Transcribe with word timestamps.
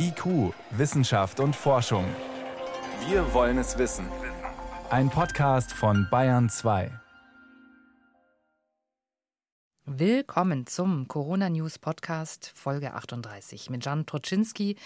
IQ, 0.00 0.54
Wissenschaft 0.70 1.40
und 1.40 1.56
Forschung. 1.56 2.04
Wir 3.08 3.34
wollen 3.34 3.58
es 3.58 3.78
wissen. 3.78 4.06
Ein 4.90 5.10
Podcast 5.10 5.72
von 5.72 6.06
Bayern 6.08 6.48
2. 6.48 6.92
Willkommen 9.86 10.68
zum 10.68 11.08
Corona 11.08 11.50
News 11.50 11.80
Podcast 11.80 12.52
Folge 12.54 12.94
38 12.94 13.70
mit 13.70 13.84
Jan 13.84 14.06
Troczynski 14.06 14.76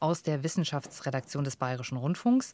aus 0.00 0.22
der 0.22 0.42
Wissenschaftsredaktion 0.42 1.44
des 1.44 1.54
Bayerischen 1.54 1.96
Rundfunks. 1.96 2.50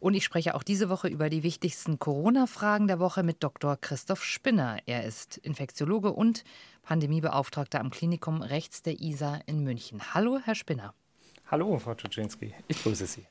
Und 0.00 0.14
ich 0.14 0.24
spreche 0.24 0.56
auch 0.56 0.64
diese 0.64 0.88
Woche 0.88 1.06
über 1.06 1.30
die 1.30 1.44
wichtigsten 1.44 2.00
Corona-Fragen 2.00 2.88
der 2.88 2.98
Woche 2.98 3.22
mit 3.22 3.44
Dr. 3.44 3.76
Christoph 3.76 4.24
Spinner. 4.24 4.78
Er 4.86 5.04
ist 5.04 5.36
Infektiologe 5.36 6.12
und 6.12 6.42
Pandemiebeauftragter 6.82 7.78
am 7.78 7.90
Klinikum 7.90 8.42
rechts 8.42 8.82
der 8.82 9.00
ISA 9.00 9.38
in 9.46 9.62
München. 9.62 10.12
Hallo, 10.12 10.40
Herr 10.42 10.56
Spinner. 10.56 10.94
Hallo, 11.52 11.78
Frau 11.78 11.94
Troczynski. 11.94 12.52
Ich 12.66 12.82
grüße 12.82 13.04
Sie. 13.04 13.26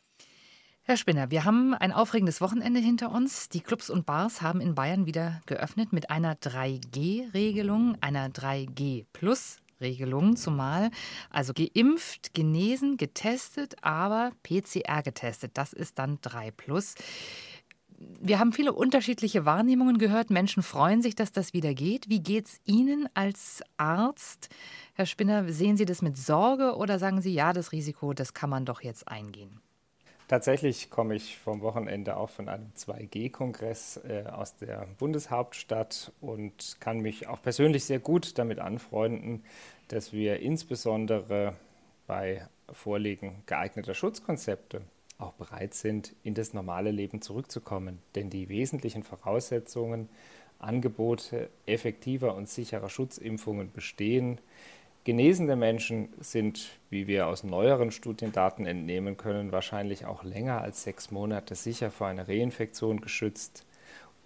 Herr 0.84 0.95
Spinner, 0.95 1.32
wir 1.32 1.44
haben 1.44 1.73
ein 1.73 1.91
aufregendes 1.91 2.40
Wochenende 2.40 2.80
hinter 2.80 3.12
uns. 3.12 3.50
Die 3.50 3.62
Clubs 3.62 3.90
und 3.90 4.05
Bars 4.05 4.44
haben 4.44 4.62
in 4.62 4.76
Bayern 4.76 5.08
wieder 5.08 5.41
geöffnet 5.48 5.91
mit 5.91 6.12
einer 6.12 6.36
3G-Regelung, 6.36 7.98
einer 8.00 8.30
3G-Plus-Regelung 8.30 10.36
zumal. 10.36 10.92
Also 11.31 11.54
geimpft, 11.55 12.36
genesen, 12.36 12.98
getestet, 12.98 13.73
aber 13.81 14.34
PCR 14.44 15.02
getestet. 15.02 15.53
Das 15.56 15.73
ist 15.73 15.98
dann 15.98 16.20
3 16.22 16.52
Plus. 16.52 16.94
Wir 18.20 18.40
haben 18.40 18.54
viele 18.54 18.73
unterschiedliche 18.73 19.46
Wahrnehmungen 19.46 19.98
gehört. 19.98 20.30
Menschen 20.30 20.64
freuen 20.64 21.02
sich, 21.02 21.16
dass 21.16 21.32
das 21.32 21.54
wieder 21.54 21.73
geht. 21.73 22.09
Wie 22.09 22.22
geht 22.22 22.48
es 22.48 22.62
Ihnen 22.66 23.09
als 23.14 23.62
Arzt? 23.78 24.50
Herr 24.94 25.05
Spinner, 25.05 25.52
sehen 25.52 25.78
Sie 25.78 25.86
das 25.86 26.02
mit 26.02 26.18
Sorge 26.18 26.76
oder 26.76 27.00
sagen 27.00 27.22
Sie, 27.22 27.34
ja, 27.34 27.54
das 27.54 27.72
Risiko, 27.72 28.14
das 28.14 28.34
kann 28.34 28.50
man 28.50 28.66
doch 28.66 28.82
jetzt 28.82 29.08
eingehen? 29.08 29.62
Tatsächlich 30.28 30.90
komme 30.90 31.16
ich 31.16 31.38
vom 31.38 31.62
Wochenende 31.62 32.16
auch 32.16 32.30
von 32.30 32.48
einem 32.48 32.72
2G-Kongress 32.78 33.98
äh, 34.08 34.23
aus 34.31 34.56
der 34.56 34.88
Bundeshauptstadt 34.97 36.14
und 36.22 36.78
kann 36.80 37.00
mich 37.02 37.28
auch 37.28 37.42
persönlich 37.42 37.84
sehr 37.84 38.00
gut 38.00 38.38
damit 38.38 38.59
anfreunden, 38.59 39.44
dass 39.90 40.14
wir 40.14 40.40
insbesondere 40.40 41.56
bei 42.08 42.47
Vorliegen 42.72 43.44
geeigneter 43.45 43.94
Schutzkonzepte 43.94 44.81
auch 45.22 45.33
bereit 45.33 45.73
sind, 45.73 46.14
in 46.23 46.33
das 46.33 46.53
normale 46.53 46.91
Leben 46.91 47.22
zurückzukommen. 47.22 48.00
Denn 48.16 48.30
die 48.30 48.50
wesentlichen 48.50 49.03
Voraussetzungen, 49.03 50.09
Angebote 50.61 51.50
effektiver 51.66 52.36
und 52.36 52.47
sicherer 52.47 52.89
Schutzimpfungen 52.89 53.72
bestehen. 53.72 54.39
Genesene 55.03 55.55
Menschen 55.55 56.09
sind, 56.19 56.69
wie 56.91 57.08
wir 57.08 57.25
aus 57.28 57.44
neueren 57.44 57.91
Studiendaten 57.91 58.67
entnehmen 58.67 59.17
können, 59.17 59.52
wahrscheinlich 59.52 60.05
auch 60.05 60.23
länger 60.23 60.61
als 60.61 60.83
sechs 60.83 61.09
Monate 61.09 61.56
sicher 61.56 61.89
vor 61.89 62.08
einer 62.08 62.28
Reinfektion 62.28 63.02
geschützt. 63.02 63.66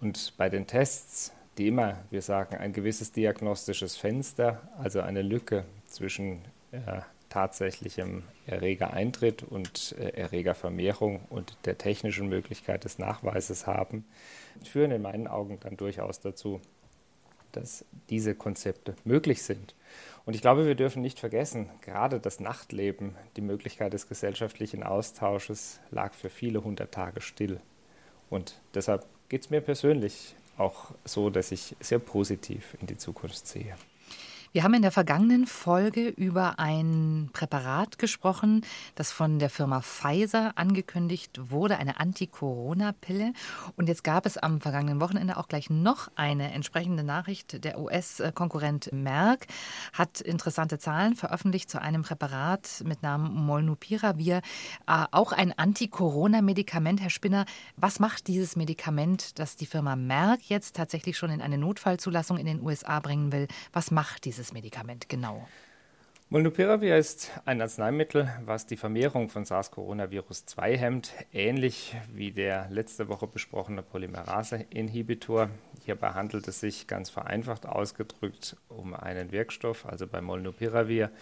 Und 0.02 0.34
bei 0.36 0.50
den 0.50 0.66
Tests, 0.66 1.32
die 1.56 1.68
immer, 1.68 2.04
wir 2.10 2.20
sagen, 2.20 2.56
ein 2.56 2.74
gewisses 2.74 3.12
diagnostisches 3.12 3.96
Fenster, 3.96 4.68
also 4.76 5.00
eine 5.00 5.22
Lücke 5.22 5.64
zwischen 5.86 6.42
äh, 6.72 7.00
tatsächlichem 7.36 8.22
Erregereintritt 8.46 9.42
und 9.42 9.94
äh, 9.98 10.08
Erregervermehrung 10.08 11.20
und 11.28 11.58
der 11.66 11.76
technischen 11.76 12.30
Möglichkeit 12.30 12.84
des 12.84 12.98
Nachweises 12.98 13.66
haben, 13.66 14.06
führen 14.64 14.90
in 14.90 15.02
meinen 15.02 15.26
Augen 15.26 15.60
dann 15.60 15.76
durchaus 15.76 16.18
dazu, 16.20 16.62
dass 17.52 17.84
diese 18.08 18.34
Konzepte 18.34 18.94
möglich 19.04 19.42
sind. 19.42 19.74
Und 20.24 20.34
ich 20.34 20.40
glaube, 20.40 20.66
wir 20.66 20.76
dürfen 20.76 21.02
nicht 21.02 21.20
vergessen, 21.20 21.68
gerade 21.82 22.20
das 22.20 22.40
Nachtleben, 22.40 23.14
die 23.36 23.42
Möglichkeit 23.42 23.92
des 23.92 24.08
gesellschaftlichen 24.08 24.82
Austausches 24.82 25.80
lag 25.90 26.14
für 26.14 26.30
viele 26.30 26.64
hundert 26.64 26.92
Tage 26.92 27.20
still. 27.20 27.60
Und 28.30 28.58
deshalb 28.72 29.04
geht 29.28 29.42
es 29.42 29.50
mir 29.50 29.60
persönlich 29.60 30.36
auch 30.56 30.92
so, 31.04 31.28
dass 31.28 31.52
ich 31.52 31.76
sehr 31.80 31.98
positiv 31.98 32.78
in 32.80 32.86
die 32.86 32.96
Zukunft 32.96 33.46
sehe. 33.46 33.76
Wir 34.56 34.64
haben 34.64 34.72
in 34.72 34.80
der 34.80 34.90
vergangenen 34.90 35.46
Folge 35.46 36.08
über 36.08 36.58
ein 36.58 37.28
Präparat 37.34 37.98
gesprochen, 37.98 38.64
das 38.94 39.12
von 39.12 39.38
der 39.38 39.50
Firma 39.50 39.82
Pfizer 39.82 40.52
angekündigt 40.56 41.50
wurde, 41.50 41.76
eine 41.76 42.00
Anti-Corona-Pille. 42.00 43.34
Und 43.76 43.86
jetzt 43.90 44.02
gab 44.02 44.24
es 44.24 44.38
am 44.38 44.62
vergangenen 44.62 44.98
Wochenende 44.98 45.36
auch 45.36 45.48
gleich 45.48 45.68
noch 45.68 46.08
eine 46.14 46.52
entsprechende 46.54 47.04
Nachricht. 47.04 47.64
Der 47.64 47.78
US-Konkurrent 47.78 48.94
Merck 48.94 49.46
hat 49.92 50.22
interessante 50.22 50.78
Zahlen 50.78 51.16
veröffentlicht 51.16 51.68
zu 51.68 51.82
einem 51.82 52.00
Präparat 52.00 52.82
mit 52.86 53.02
Namen 53.02 53.34
Molnupiravir, 53.34 54.40
äh, 54.86 55.04
auch 55.10 55.32
ein 55.32 55.52
Anti-Corona-Medikament. 55.52 57.02
Herr 57.02 57.10
Spinner, 57.10 57.44
was 57.76 58.00
macht 58.00 58.26
dieses 58.26 58.56
Medikament, 58.56 59.38
das 59.38 59.56
die 59.56 59.66
Firma 59.66 59.96
Merck 59.96 60.48
jetzt 60.48 60.76
tatsächlich 60.76 61.18
schon 61.18 61.28
in 61.28 61.42
eine 61.42 61.58
Notfallzulassung 61.58 62.38
in 62.38 62.46
den 62.46 62.62
USA 62.62 63.00
bringen 63.00 63.32
will? 63.32 63.48
Was 63.74 63.90
macht 63.90 64.24
dieses 64.24 64.45
dieses 64.46 64.52
Medikament 64.52 65.08
genau? 65.08 65.46
Molnupiravir 66.28 66.96
ist 66.96 67.30
ein 67.44 67.60
Arzneimittel, 67.60 68.28
was 68.44 68.66
die 68.66 68.76
Vermehrung 68.76 69.28
von 69.28 69.44
SARS-Coronavirus-2 69.44 70.76
hemmt, 70.76 71.12
ähnlich 71.32 71.94
wie 72.12 72.32
der 72.32 72.68
letzte 72.68 73.08
Woche 73.08 73.28
besprochene 73.28 73.82
Polymerase-Inhibitor. 73.82 75.50
Hierbei 75.84 76.10
handelt 76.10 76.48
es 76.48 76.58
sich 76.58 76.88
ganz 76.88 77.10
vereinfacht 77.10 77.64
ausgedrückt 77.66 78.56
um 78.68 78.94
einen 78.94 79.30
Wirkstoff, 79.30 79.86
also 79.86 80.08
bei 80.08 80.20
Molnupiravir, 80.20 81.12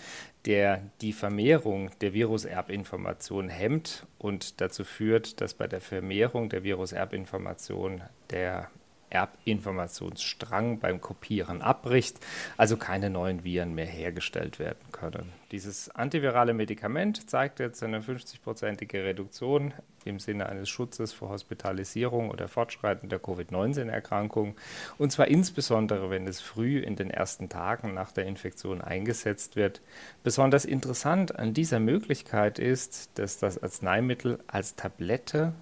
der 0.47 0.81
die 1.03 1.13
Vermehrung 1.13 1.91
der 2.01 2.15
Viruserbinformation 2.15 3.51
hemmt 3.51 4.07
und 4.17 4.63
dazu 4.63 4.85
führt, 4.85 5.43
dass 5.43 5.53
bei 5.53 5.67
der 5.67 5.83
Vermehrung 5.83 6.49
der 6.49 6.63
Viruserbinformation 6.63 8.01
der 8.31 8.71
Erbinformationsstrang 9.15 10.81
beim 10.81 11.01
Kopieren 11.01 11.63
abbricht, 11.63 12.19
also 12.57 12.77
keine 12.77 13.11
neuen 13.11 13.45
Viren 13.45 13.75
mehr 13.75 13.87
hergestellt 13.87 14.59
werden 14.59 14.91
können. 14.91 15.33
Dieses 15.53 15.89
antivirale 15.91 16.53
Medikament 16.53 17.31
zeigt 17.31 17.61
jetzt 17.61 17.83
eine 17.85 18.01
50-prozentige 18.01 19.05
Reduktion 19.05 19.73
im 20.05 20.19
Sinne 20.19 20.47
eines 20.47 20.69
Schutzes 20.69 21.13
vor 21.13 21.29
Hospitalisierung 21.29 22.31
oder 22.31 22.49
fortschreitender 22.49 23.21
Covid-19-Erkrankung, 23.21 24.57
und 24.99 25.13
zwar 25.13 25.29
insbesondere, 25.29 26.11
wenn 26.11 26.27
es 26.27 26.41
früh 26.41 26.81
in 26.81 26.97
den 26.97 27.11
ersten 27.11 27.49
Tagen 27.49 27.95
nach 27.95 28.11
der 28.11 28.27
Infektion 28.27 28.81
eingesetzt 28.81 29.55
wird. 29.55 29.81
Besonders 30.25 30.65
interessant 30.65 31.39
an 31.39 31.55
dieser 31.55 31.79
Möglichkeit 31.79 32.59
ist, 32.59 33.17
dass 33.19 33.39
das 33.39 33.63
Arzneimittel 33.63 34.41
als 34.49 34.75
Tablette 34.75 35.55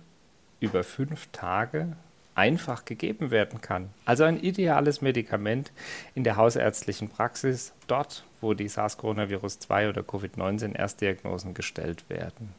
über 0.59 0.85
fünf 0.85 1.29
Tage 1.33 1.97
einfach 2.35 2.85
gegeben 2.85 3.31
werden 3.31 3.61
kann. 3.61 3.91
Also 4.05 4.25
ein 4.25 4.41
ideales 4.41 5.03
Medikament 5.03 5.73
in 6.15 6.25
der 6.25 6.37
hausärztlichen 6.37 7.09
Praxis, 7.09 7.73
dort, 7.87 8.25
wo 8.41 8.55
die 8.55 8.69
SARS-Coronavirus-2 8.69 9.89
oder 9.89 10.03
Covid-19-Erstdiagnosen 10.03 11.55
gestellt 11.55 12.09
werden. 12.09 12.55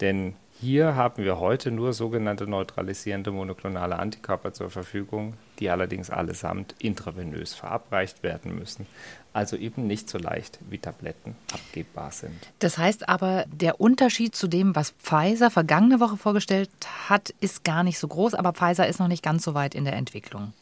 Denn 0.00 0.34
hier 0.60 0.94
haben 0.94 1.22
wir 1.22 1.38
heute 1.38 1.70
nur 1.70 1.92
sogenannte 1.92 2.46
neutralisierende 2.46 3.30
monoklonale 3.30 3.98
Antikörper 3.98 4.52
zur 4.52 4.70
Verfügung, 4.70 5.34
die 5.58 5.70
allerdings 5.70 6.10
allesamt 6.10 6.74
intravenös 6.78 7.54
verabreicht 7.54 8.22
werden 8.22 8.54
müssen, 8.54 8.86
also 9.32 9.56
eben 9.56 9.86
nicht 9.86 10.08
so 10.08 10.18
leicht 10.18 10.58
wie 10.70 10.78
Tabletten 10.78 11.36
abgebbar 11.52 12.10
sind. 12.10 12.34
Das 12.58 12.78
heißt 12.78 13.08
aber, 13.08 13.44
der 13.52 13.80
Unterschied 13.80 14.34
zu 14.34 14.48
dem, 14.48 14.74
was 14.74 14.90
Pfizer 14.90 15.50
vergangene 15.50 16.00
Woche 16.00 16.16
vorgestellt 16.16 16.70
hat, 17.08 17.34
ist 17.40 17.64
gar 17.64 17.82
nicht 17.82 17.98
so 17.98 18.08
groß, 18.08 18.34
aber 18.34 18.52
Pfizer 18.52 18.86
ist 18.86 18.98
noch 18.98 19.08
nicht 19.08 19.22
ganz 19.22 19.44
so 19.44 19.54
weit 19.54 19.74
in 19.74 19.84
der 19.84 19.94
Entwicklung. 19.94 20.52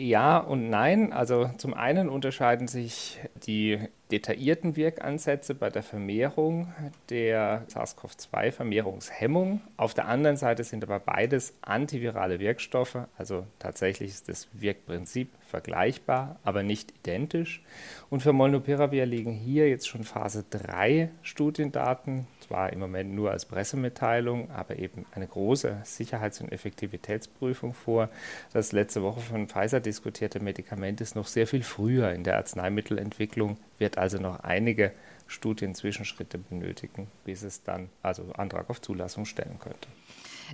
Ja 0.00 0.38
und 0.38 0.70
nein. 0.70 1.12
Also 1.12 1.50
zum 1.58 1.74
einen 1.74 2.08
unterscheiden 2.08 2.68
sich 2.68 3.18
die 3.44 3.80
detaillierten 4.12 4.76
Wirkansätze 4.76 5.56
bei 5.56 5.70
der 5.70 5.82
Vermehrung 5.82 6.72
der 7.10 7.64
SARS-CoV-2-Vermehrungshemmung. 7.66 9.60
Auf 9.76 9.94
der 9.94 10.06
anderen 10.06 10.36
Seite 10.36 10.62
sind 10.62 10.84
aber 10.84 11.00
beides 11.00 11.52
antivirale 11.62 12.38
Wirkstoffe, 12.38 12.96
also 13.18 13.44
tatsächlich 13.58 14.10
ist 14.10 14.28
das 14.28 14.46
Wirkprinzip 14.52 15.30
vergleichbar, 15.40 16.38
aber 16.44 16.62
nicht 16.62 16.92
identisch. 16.92 17.64
Und 18.08 18.22
für 18.22 18.32
Molnupiravir 18.32 19.04
liegen 19.04 19.32
hier 19.32 19.68
jetzt 19.68 19.88
schon 19.88 20.04
Phase 20.04 20.44
3 20.48 21.10
Studiendaten, 21.22 22.28
zwar 22.48 22.72
im 22.72 22.78
Moment 22.78 23.14
nur 23.14 23.30
als 23.30 23.44
Pressemitteilung, 23.44 24.50
aber 24.50 24.78
eben 24.78 25.04
eine 25.14 25.26
große 25.26 25.78
Sicherheits- 25.84 26.40
und 26.40 26.50
Effektivitätsprüfung 26.50 27.74
vor. 27.74 28.08
Das 28.52 28.72
letzte 28.72 29.02
Woche 29.02 29.20
von 29.20 29.48
Pfizer 29.48 29.80
diskutierte 29.80 30.40
Medikament 30.40 31.00
ist 31.00 31.14
noch 31.14 31.26
sehr 31.26 31.46
viel 31.46 31.62
früher 31.62 32.12
in 32.12 32.24
der 32.24 32.36
Arzneimittelentwicklung, 32.36 33.58
wird 33.78 33.98
also 33.98 34.18
noch 34.18 34.40
einige 34.40 34.92
Studienzwischenschritte 35.26 36.38
benötigen, 36.38 37.08
bis 37.24 37.42
es 37.42 37.62
dann 37.62 37.90
also 38.02 38.32
Antrag 38.32 38.70
auf 38.70 38.80
Zulassung 38.80 39.26
stellen 39.26 39.58
könnte. 39.58 39.88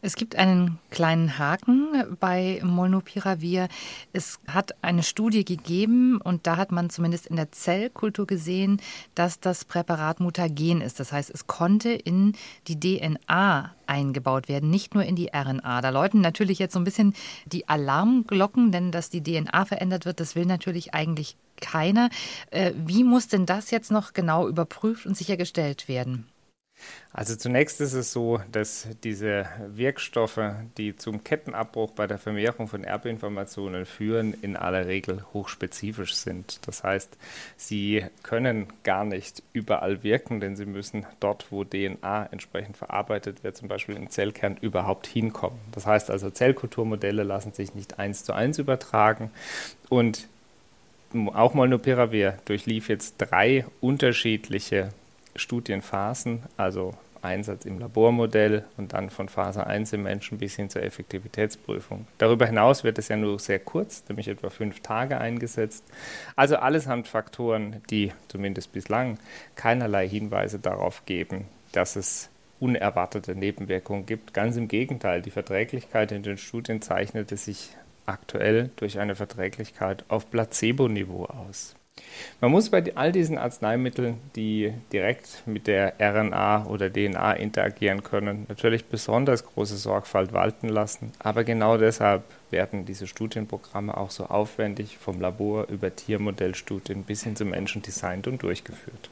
Es 0.02 0.16
gibt 0.16 0.36
einen 0.36 0.78
kleinen 0.90 1.38
Haken 1.38 2.16
bei 2.20 2.60
Molnupiravir. 2.62 3.68
Es 4.12 4.38
hat 4.46 4.74
eine 4.82 5.02
Studie 5.02 5.44
gegeben 5.44 6.20
und 6.20 6.46
da 6.46 6.56
hat 6.56 6.72
man 6.72 6.90
zumindest 6.90 7.26
in 7.26 7.36
der 7.36 7.52
Zellkultur 7.52 8.26
gesehen, 8.26 8.80
dass 9.14 9.40
das 9.40 9.64
Präparat 9.64 10.20
mutagen 10.20 10.80
ist. 10.80 11.00
Das 11.00 11.12
heißt, 11.12 11.30
es 11.30 11.46
konnte 11.46 11.90
in 11.90 12.32
die 12.66 12.78
DNA 12.78 13.74
eingebaut 13.86 14.48
werden, 14.48 14.70
nicht 14.70 14.94
nur 14.94 15.04
in 15.04 15.16
die 15.16 15.30
RNA. 15.34 15.80
Da 15.80 15.90
läuten 15.90 16.20
natürlich 16.20 16.58
jetzt 16.58 16.72
so 16.72 16.80
ein 16.80 16.84
bisschen 16.84 17.14
die 17.46 17.68
Alarmglocken, 17.68 18.72
denn 18.72 18.90
dass 18.90 19.10
die 19.10 19.22
DNA 19.22 19.64
verändert 19.64 20.06
wird, 20.06 20.20
das 20.20 20.34
will 20.34 20.46
natürlich 20.46 20.94
eigentlich 20.94 21.36
keiner. 21.60 22.10
Äh, 22.50 22.72
wie 22.76 23.04
muss 23.04 23.28
denn 23.28 23.46
das 23.46 23.70
jetzt 23.70 23.90
noch 23.90 24.12
genau 24.12 24.48
überprüft 24.48 25.06
und 25.06 25.16
sichergestellt 25.16 25.88
werden? 25.88 26.26
Also 27.16 27.36
zunächst 27.36 27.80
ist 27.80 27.92
es 27.92 28.12
so, 28.12 28.40
dass 28.50 28.88
diese 29.04 29.46
Wirkstoffe, 29.68 30.40
die 30.76 30.96
zum 30.96 31.22
Kettenabbruch 31.22 31.92
bei 31.92 32.08
der 32.08 32.18
Vermehrung 32.18 32.66
von 32.66 32.82
Erbinformationen 32.82 33.86
führen, 33.86 34.34
in 34.42 34.56
aller 34.56 34.88
Regel 34.88 35.24
hochspezifisch 35.32 36.16
sind. 36.16 36.58
Das 36.66 36.82
heißt, 36.82 37.16
sie 37.56 38.04
können 38.24 38.66
gar 38.82 39.04
nicht 39.04 39.44
überall 39.52 40.02
wirken, 40.02 40.40
denn 40.40 40.56
sie 40.56 40.66
müssen 40.66 41.06
dort, 41.20 41.46
wo 41.52 41.62
DNA 41.62 42.30
entsprechend 42.32 42.76
verarbeitet 42.76 43.44
wird, 43.44 43.56
zum 43.56 43.68
Beispiel 43.68 43.94
im 43.94 44.10
Zellkern, 44.10 44.56
überhaupt 44.60 45.06
hinkommen. 45.06 45.60
Das 45.70 45.86
heißt 45.86 46.10
also, 46.10 46.30
Zellkulturmodelle 46.30 47.22
lassen 47.22 47.52
sich 47.52 47.76
nicht 47.76 48.00
eins 48.00 48.24
zu 48.24 48.32
eins 48.32 48.58
übertragen 48.58 49.30
und 49.88 50.26
auch 51.32 51.54
Molnupiravir 51.54 52.38
durchlief 52.44 52.88
jetzt 52.88 53.18
drei 53.18 53.66
unterschiedliche 53.80 54.90
Studienphasen, 55.36 56.42
also 56.56 56.94
Einsatz 57.24 57.64
im 57.64 57.78
Labormodell 57.78 58.64
und 58.76 58.92
dann 58.92 59.10
von 59.10 59.28
Phase 59.28 59.66
1 59.66 59.94
im 59.94 60.02
Menschen 60.02 60.38
bis 60.38 60.56
hin 60.56 60.68
zur 60.68 60.82
Effektivitätsprüfung. 60.82 62.06
Darüber 62.18 62.46
hinaus 62.46 62.84
wird 62.84 62.98
es 62.98 63.08
ja 63.08 63.16
nur 63.16 63.38
sehr 63.38 63.58
kurz, 63.58 64.04
nämlich 64.08 64.28
etwa 64.28 64.50
fünf 64.50 64.80
Tage 64.80 65.18
eingesetzt. 65.18 65.84
Also 66.36 66.56
allesamt 66.56 67.08
Faktoren, 67.08 67.82
die 67.90 68.12
zumindest 68.28 68.72
bislang 68.72 69.18
keinerlei 69.56 70.08
Hinweise 70.08 70.58
darauf 70.58 71.06
geben, 71.06 71.46
dass 71.72 71.96
es 71.96 72.28
unerwartete 72.60 73.34
Nebenwirkungen 73.34 74.06
gibt. 74.06 74.34
Ganz 74.34 74.56
im 74.56 74.68
Gegenteil, 74.68 75.22
die 75.22 75.30
Verträglichkeit 75.30 76.12
in 76.12 76.22
den 76.22 76.38
Studien 76.38 76.82
zeichnete 76.82 77.36
sich 77.36 77.70
aktuell 78.06 78.70
durch 78.76 78.98
eine 78.98 79.16
Verträglichkeit 79.16 80.04
auf 80.08 80.30
Placebo-Niveau 80.30 81.24
aus. 81.24 81.74
Man 82.40 82.50
muss 82.50 82.68
bei 82.68 82.84
all 82.94 83.12
diesen 83.12 83.38
Arzneimitteln, 83.38 84.20
die 84.36 84.74
direkt 84.92 85.46
mit 85.46 85.66
der 85.66 85.94
RNA 85.98 86.66
oder 86.66 86.92
DNA 86.92 87.32
interagieren 87.34 88.02
können, 88.02 88.46
natürlich 88.48 88.84
besonders 88.84 89.46
große 89.46 89.76
Sorgfalt 89.76 90.32
walten 90.32 90.68
lassen. 90.68 91.12
Aber 91.18 91.44
genau 91.44 91.78
deshalb 91.78 92.24
werden 92.50 92.84
diese 92.84 93.06
Studienprogramme 93.06 93.96
auch 93.96 94.10
so 94.10 94.26
aufwendig 94.26 94.98
vom 94.98 95.20
Labor 95.20 95.68
über 95.68 95.94
Tiermodellstudien 95.94 97.04
bis 97.04 97.22
hin 97.22 97.36
zum 97.36 97.50
Menschen 97.50 97.82
designt 97.82 98.26
und 98.26 98.42
durchgeführt. 98.42 99.08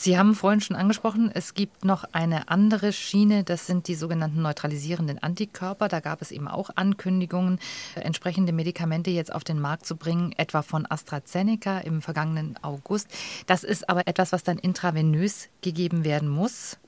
Sie 0.00 0.16
haben 0.16 0.36
vorhin 0.36 0.60
schon 0.60 0.76
angesprochen, 0.76 1.28
es 1.34 1.54
gibt 1.54 1.84
noch 1.84 2.04
eine 2.12 2.48
andere 2.50 2.92
Schiene, 2.92 3.42
das 3.42 3.66
sind 3.66 3.88
die 3.88 3.96
sogenannten 3.96 4.40
neutralisierenden 4.42 5.20
Antikörper. 5.20 5.88
Da 5.88 5.98
gab 5.98 6.22
es 6.22 6.30
eben 6.30 6.46
auch 6.46 6.70
Ankündigungen, 6.76 7.58
entsprechende 7.96 8.52
Medikamente 8.52 9.10
jetzt 9.10 9.34
auf 9.34 9.42
den 9.42 9.58
Markt 9.58 9.86
zu 9.86 9.96
bringen, 9.96 10.30
etwa 10.36 10.62
von 10.62 10.86
AstraZeneca 10.88 11.80
im 11.80 12.00
vergangenen 12.00 12.56
August. 12.62 13.08
Das 13.48 13.64
ist 13.64 13.88
aber 13.88 14.06
etwas, 14.06 14.30
was 14.30 14.44
dann 14.44 14.58
intravenös 14.58 15.48
gegeben 15.62 16.04
werden 16.04 16.28
muss. 16.28 16.78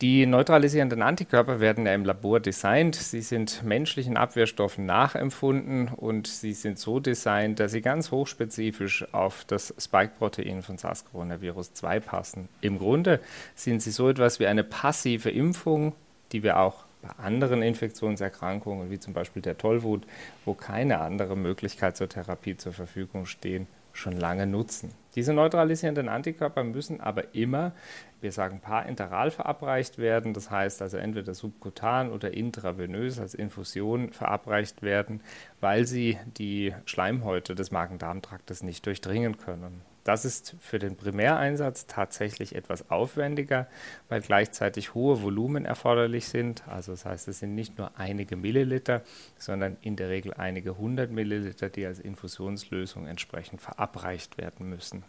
Die 0.00 0.26
neutralisierenden 0.26 1.02
Antikörper 1.02 1.58
werden 1.58 1.84
ja 1.84 1.92
im 1.92 2.04
Labor 2.04 2.38
designt. 2.38 2.94
Sie 2.94 3.20
sind 3.20 3.64
menschlichen 3.64 4.16
Abwehrstoffen 4.16 4.86
nachempfunden 4.86 5.88
und 5.88 6.28
sie 6.28 6.52
sind 6.52 6.78
so 6.78 7.00
designt, 7.00 7.58
dass 7.58 7.72
sie 7.72 7.80
ganz 7.80 8.12
hochspezifisch 8.12 9.12
auf 9.12 9.44
das 9.44 9.74
Spike-Protein 9.76 10.62
von 10.62 10.78
SARS-Coronavirus 10.78 11.74
2 11.74 11.98
passen. 11.98 12.48
Im 12.60 12.78
Grunde 12.78 13.18
sind 13.56 13.82
sie 13.82 13.90
so 13.90 14.08
etwas 14.08 14.38
wie 14.38 14.46
eine 14.46 14.62
passive 14.62 15.30
Impfung, 15.30 15.94
die 16.30 16.44
wir 16.44 16.60
auch 16.60 16.84
bei 17.02 17.10
anderen 17.24 17.62
Infektionserkrankungen, 17.62 18.92
wie 18.92 19.00
zum 19.00 19.14
Beispiel 19.14 19.42
der 19.42 19.58
Tollwut, 19.58 20.06
wo 20.44 20.54
keine 20.54 21.00
andere 21.00 21.36
Möglichkeit 21.36 21.96
zur 21.96 22.08
Therapie 22.08 22.56
zur 22.56 22.72
Verfügung 22.72 23.26
stehen, 23.26 23.66
schon 23.92 24.12
lange 24.12 24.46
nutzen. 24.46 24.92
Diese 25.18 25.32
neutralisierenden 25.32 26.08
Antikörper 26.08 26.62
müssen 26.62 27.00
aber 27.00 27.34
immer, 27.34 27.72
wir 28.20 28.30
sagen 28.30 28.60
parenteral 28.60 29.32
verabreicht 29.32 29.98
werden, 29.98 30.32
das 30.32 30.48
heißt 30.48 30.80
also 30.80 30.96
entweder 30.96 31.34
subkutan 31.34 32.12
oder 32.12 32.34
intravenös 32.34 33.18
als 33.18 33.34
Infusion 33.34 34.12
verabreicht 34.12 34.80
werden, 34.80 35.20
weil 35.60 35.86
sie 35.86 36.18
die 36.36 36.72
Schleimhäute 36.84 37.56
des 37.56 37.72
Magen-Darm-Traktes 37.72 38.62
nicht 38.62 38.86
durchdringen 38.86 39.38
können. 39.38 39.80
Das 40.08 40.24
ist 40.24 40.56
für 40.58 40.78
den 40.78 40.96
Primäreinsatz 40.96 41.86
tatsächlich 41.86 42.54
etwas 42.54 42.90
aufwendiger, 42.90 43.66
weil 44.08 44.22
gleichzeitig 44.22 44.94
hohe 44.94 45.20
Volumen 45.20 45.66
erforderlich 45.66 46.28
sind. 46.28 46.66
Also 46.66 46.92
das 46.92 47.04
heißt, 47.04 47.28
es 47.28 47.40
sind 47.40 47.54
nicht 47.54 47.76
nur 47.76 47.90
einige 47.98 48.34
Milliliter, 48.34 49.02
sondern 49.36 49.76
in 49.82 49.96
der 49.96 50.08
Regel 50.08 50.32
einige 50.32 50.78
hundert 50.78 51.10
Milliliter, 51.10 51.68
die 51.68 51.84
als 51.84 51.98
Infusionslösung 51.98 53.06
entsprechend 53.06 53.60
verabreicht 53.60 54.38
werden 54.38 54.70
müssen. 54.70 55.02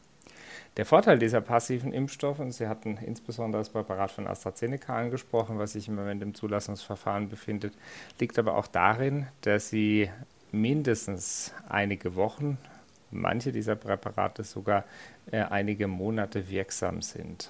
Der 0.76 0.86
Vorteil 0.86 1.18
dieser 1.18 1.40
passiven 1.40 1.94
Impfstoffe, 1.94 2.40
und 2.40 2.52
Sie 2.52 2.68
hatten 2.68 2.98
insbesondere 2.98 3.62
das 3.62 3.70
Präparat 3.70 4.12
von 4.12 4.28
AstraZeneca 4.28 4.98
angesprochen, 4.98 5.60
was 5.60 5.72
sich 5.72 5.88
im 5.88 5.96
Moment 5.96 6.22
im 6.22 6.36
Zulassungsverfahren 6.36 7.30
befindet, 7.30 7.74
liegt 8.20 8.38
aber 8.38 8.58
auch 8.58 8.68
darin, 8.68 9.28
dass 9.40 9.70
sie 9.70 10.10
mindestens 10.52 11.54
einige 11.70 12.18
Wochen 12.18 12.58
manche 13.12 13.52
dieser 13.52 13.76
Präparate 13.76 14.44
sogar 14.44 14.86
äh, 15.32 15.40
einige 15.42 15.88
Monate 15.88 16.50
wirksam 16.50 17.02
sind. 17.02 17.50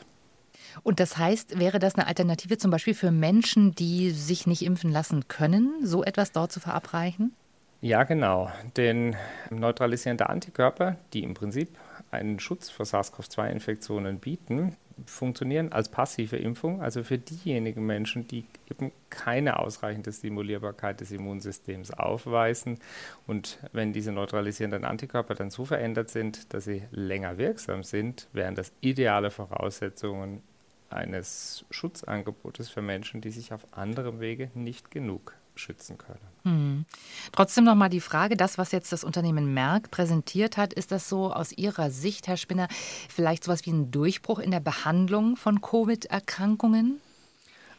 Und 0.83 0.99
das 0.99 1.17
heißt, 1.17 1.59
wäre 1.59 1.79
das 1.79 1.95
eine 1.95 2.07
Alternative 2.07 2.57
zum 2.57 2.71
Beispiel 2.71 2.93
für 2.93 3.11
Menschen, 3.11 3.73
die 3.75 4.11
sich 4.11 4.47
nicht 4.47 4.61
impfen 4.61 4.91
lassen 4.91 5.27
können, 5.27 5.85
so 5.85 6.03
etwas 6.03 6.31
dort 6.31 6.51
zu 6.51 6.59
verabreichen? 6.59 7.33
Ja, 7.81 8.03
genau. 8.03 8.51
Denn 8.75 9.15
neutralisierende 9.49 10.29
Antikörper, 10.29 10.97
die 11.13 11.23
im 11.23 11.33
Prinzip 11.33 11.69
einen 12.11 12.39
Schutz 12.39 12.69
vor 12.69 12.85
SARS-CoV-2-Infektionen 12.85 14.19
bieten, 14.19 14.75
funktionieren 15.05 15.71
als 15.71 15.89
passive 15.89 16.37
Impfung, 16.37 16.81
also 16.81 17.03
für 17.03 17.17
diejenigen 17.17 17.85
Menschen, 17.85 18.27
die 18.27 18.45
eben 18.69 18.91
keine 19.09 19.59
ausreichende 19.59 20.11
Stimulierbarkeit 20.11 21.01
des 21.01 21.11
Immunsystems 21.11 21.91
aufweisen. 21.91 22.79
Und 23.27 23.59
wenn 23.71 23.93
diese 23.93 24.11
neutralisierenden 24.11 24.85
Antikörper 24.85 25.35
dann 25.35 25.49
so 25.49 25.65
verändert 25.65 26.09
sind, 26.09 26.53
dass 26.53 26.65
sie 26.65 26.83
länger 26.91 27.37
wirksam 27.37 27.83
sind, 27.83 28.27
wären 28.33 28.55
das 28.55 28.71
ideale 28.81 29.31
Voraussetzungen 29.31 30.41
eines 30.89 31.65
Schutzangebotes 31.69 32.69
für 32.69 32.81
Menschen, 32.81 33.21
die 33.21 33.31
sich 33.31 33.53
auf 33.53 33.65
anderem 33.77 34.19
Wege 34.19 34.49
nicht 34.53 34.91
genug 34.91 35.33
schützen 35.59 35.97
können. 35.97 36.19
Hm. 36.43 36.85
Trotzdem 37.33 37.65
noch 37.65 37.75
mal 37.75 37.89
die 37.89 37.99
Frage, 37.99 38.37
das, 38.37 38.57
was 38.57 38.71
jetzt 38.71 38.91
das 38.91 39.03
Unternehmen 39.03 39.53
Merck 39.53 39.91
präsentiert 39.91 40.57
hat, 40.57 40.73
ist 40.73 40.91
das 40.91 41.09
so 41.09 41.33
aus 41.33 41.51
Ihrer 41.51 41.91
Sicht, 41.91 42.27
Herr 42.27 42.37
Spinner, 42.37 42.67
vielleicht 43.09 43.43
so 43.43 43.49
etwas 43.49 43.65
wie 43.65 43.71
ein 43.71 43.89
Durchbruch 43.89 44.37
in 44.37 44.51
der 44.51 44.59
Behandlung 44.59 45.35
von 45.35 45.59
Covid-Erkrankungen? 45.59 47.01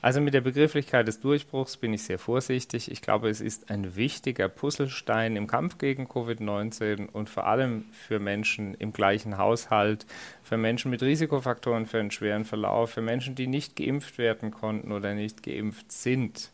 Also 0.03 0.23
mit 0.23 0.33
der 0.33 0.41
Begrifflichkeit 0.41 1.07
des 1.07 1.21
Durchbruchs 1.21 1.77
bin 1.77 1.93
ich 1.93 2.03
sehr 2.05 2.19
vorsichtig. 2.19 2.91
Ich 2.91 3.03
glaube, 3.03 3.29
es 3.29 3.43
ist 3.43 3.71
ein 3.71 3.97
wichtiger 3.97 4.49
Puzzlestein 4.49 5.37
im 5.37 5.47
Kampf 5.47 5.77
gegen 5.77 6.07
Covid-19 6.07 7.07
und 7.07 7.29
vor 7.29 7.47
allem 7.47 7.85
für 7.93 8.19
Menschen 8.19 8.75
im 8.75 8.95
gleichen 8.95 9.37
Haushalt, 9.37 10.07
für 10.43 10.57
Menschen 10.57 10.91
mit 10.91 11.03
Risikofaktoren 11.03 11.85
für 11.85 12.01
einen 12.01 12.11
schweren 12.11 12.47
Verlauf, 12.47 12.91
für 12.93 13.03
Menschen, 13.03 13.35
die 13.35 13.47
nicht 13.47 13.77
geimpft 13.77 14.17
werden 14.17 14.51
konnten 14.51 14.91
oder 14.91 15.15
nicht 15.15 15.43
geimpft 15.43 15.93
sind. 15.93 16.51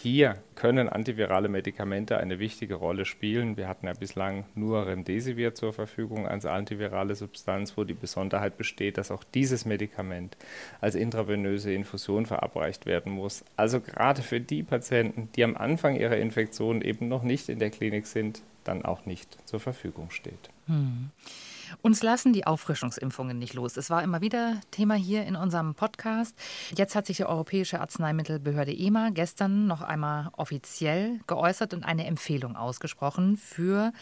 Hier 0.00 0.36
können 0.54 0.88
antivirale 0.88 1.48
Medikamente 1.48 2.18
eine 2.18 2.38
wichtige 2.38 2.76
Rolle 2.76 3.04
spielen. 3.04 3.56
Wir 3.56 3.66
hatten 3.66 3.88
ja 3.88 3.94
bislang 3.94 4.44
nur 4.54 4.86
Remdesivir 4.86 5.56
zur 5.56 5.72
Verfügung 5.72 6.28
als 6.28 6.46
antivirale 6.46 7.16
Substanz, 7.16 7.76
wo 7.76 7.82
die 7.82 7.94
Besonderheit 7.94 8.56
besteht, 8.56 8.96
dass 8.96 9.10
auch 9.10 9.24
dieses 9.24 9.64
Medikament 9.64 10.36
als 10.80 10.94
intravenöse 10.94 11.72
Infusion 11.72 12.26
verabreicht 12.26 12.86
werden 12.86 13.10
muss. 13.10 13.44
Also 13.56 13.80
gerade 13.80 14.22
für 14.22 14.40
die 14.40 14.62
Patienten, 14.62 15.30
die 15.34 15.42
am 15.42 15.56
Anfang 15.56 15.96
ihrer 15.96 16.16
Infektion 16.16 16.80
eben 16.80 17.08
noch 17.08 17.24
nicht 17.24 17.48
in 17.48 17.58
der 17.58 17.70
Klinik 17.70 18.06
sind, 18.06 18.42
dann 18.62 18.84
auch 18.84 19.04
nicht 19.04 19.36
zur 19.48 19.58
Verfügung 19.58 20.12
steht. 20.12 20.48
Hm. 20.68 21.10
Uns 21.82 22.02
lassen 22.02 22.32
die 22.32 22.46
Auffrischungsimpfungen 22.46 23.38
nicht 23.38 23.54
los. 23.54 23.76
Es 23.76 23.90
war 23.90 24.02
immer 24.02 24.20
wieder 24.20 24.60
Thema 24.70 24.94
hier 24.94 25.24
in 25.24 25.36
unserem 25.36 25.74
Podcast. 25.74 26.36
Jetzt 26.74 26.94
hat 26.94 27.06
sich 27.06 27.18
die 27.18 27.24
Europäische 27.24 27.80
Arzneimittelbehörde 27.80 28.72
EMA 28.76 29.10
gestern 29.10 29.66
noch 29.66 29.82
einmal 29.82 30.30
offiziell 30.36 31.20
geäußert 31.26 31.74
und 31.74 31.84
eine 31.84 32.06
Empfehlung 32.06 32.56
ausgesprochen 32.56 33.36
für 33.36 33.92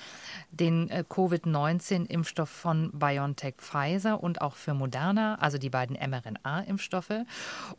den 0.50 0.90
äh, 0.90 1.04
Covid-19-Impfstoff 1.08 2.48
von 2.48 2.90
BioNTech 2.92 3.56
Pfizer 3.56 4.22
und 4.22 4.40
auch 4.40 4.54
für 4.54 4.74
Moderna, 4.74 5.36
also 5.36 5.58
die 5.58 5.70
beiden 5.70 5.96
mRNA-Impfstoffe. 5.96 7.24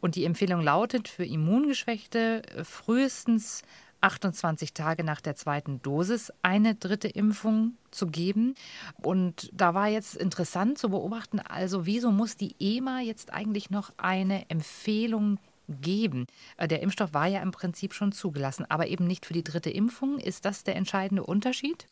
Und 0.01 0.15
die 0.15 0.25
Empfehlung 0.25 0.61
lautet 0.61 1.07
für 1.07 1.25
Immungeschwächte 1.25 2.43
äh, 2.43 2.63
frühestens 2.63 3.63
28 4.01 4.73
Tage 4.73 5.03
nach 5.03 5.21
der 5.21 5.35
zweiten 5.35 5.81
Dosis 5.81 6.31
eine 6.41 6.75
dritte 6.75 7.07
Impfung 7.07 7.77
zu 7.91 8.07
geben. 8.07 8.55
Und 9.01 9.49
da 9.53 9.73
war 9.73 9.87
jetzt 9.87 10.15
interessant 10.15 10.77
zu 10.77 10.89
beobachten, 10.89 11.39
also 11.39 11.85
wieso 11.85 12.11
muss 12.11 12.35
die 12.37 12.55
EMA 12.59 13.01
jetzt 13.01 13.33
eigentlich 13.33 13.69
noch 13.69 13.91
eine 13.97 14.49
Empfehlung 14.49 15.39
geben. 15.67 16.27
Äh, 16.57 16.67
der 16.67 16.81
Impfstoff 16.81 17.13
war 17.13 17.27
ja 17.27 17.41
im 17.41 17.51
Prinzip 17.51 17.93
schon 17.93 18.11
zugelassen, 18.11 18.65
aber 18.69 18.87
eben 18.87 19.05
nicht 19.05 19.25
für 19.25 19.33
die 19.33 19.43
dritte 19.43 19.69
Impfung. 19.69 20.19
Ist 20.19 20.45
das 20.45 20.63
der 20.63 20.75
entscheidende 20.75 21.23
Unterschied? 21.23 21.87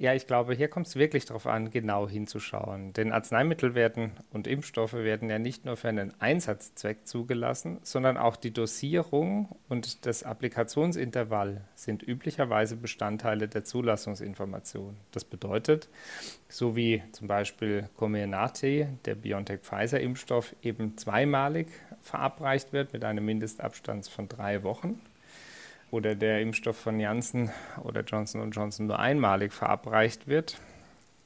Ja, 0.00 0.14
ich 0.14 0.28
glaube, 0.28 0.54
hier 0.54 0.68
kommt 0.68 0.86
es 0.86 0.94
wirklich 0.94 1.24
darauf 1.24 1.48
an, 1.48 1.70
genau 1.70 2.08
hinzuschauen. 2.08 2.92
Denn 2.92 3.10
Arzneimittel 3.10 3.74
werden 3.74 4.12
und 4.30 4.46
Impfstoffe 4.46 4.92
werden 4.92 5.28
ja 5.28 5.40
nicht 5.40 5.64
nur 5.64 5.76
für 5.76 5.88
einen 5.88 6.14
Einsatzzweck 6.20 7.04
zugelassen, 7.04 7.78
sondern 7.82 8.16
auch 8.16 8.36
die 8.36 8.52
Dosierung 8.52 9.48
und 9.68 10.06
das 10.06 10.22
Applikationsintervall 10.22 11.62
sind 11.74 12.04
üblicherweise 12.06 12.76
Bestandteile 12.76 13.48
der 13.48 13.64
Zulassungsinformation. 13.64 14.96
Das 15.10 15.24
bedeutet, 15.24 15.88
so 16.48 16.76
wie 16.76 17.02
zum 17.10 17.26
Beispiel 17.26 17.88
Comirnaty, 17.96 18.86
der 19.04 19.16
BioNTech-Pfizer-Impfstoff, 19.16 20.54
eben 20.62 20.96
zweimalig 20.96 21.66
verabreicht 22.02 22.72
wird 22.72 22.92
mit 22.92 23.02
einem 23.02 23.24
Mindestabstand 23.24 24.06
von 24.06 24.28
drei 24.28 24.62
Wochen, 24.62 25.00
oder 25.90 26.14
der 26.14 26.40
Impfstoff 26.40 26.76
von 26.76 27.00
Janssen 27.00 27.50
oder 27.82 28.02
Johnson 28.02 28.50
Johnson 28.50 28.86
nur 28.86 28.98
einmalig 28.98 29.52
verabreicht 29.52 30.26
wird. 30.26 30.58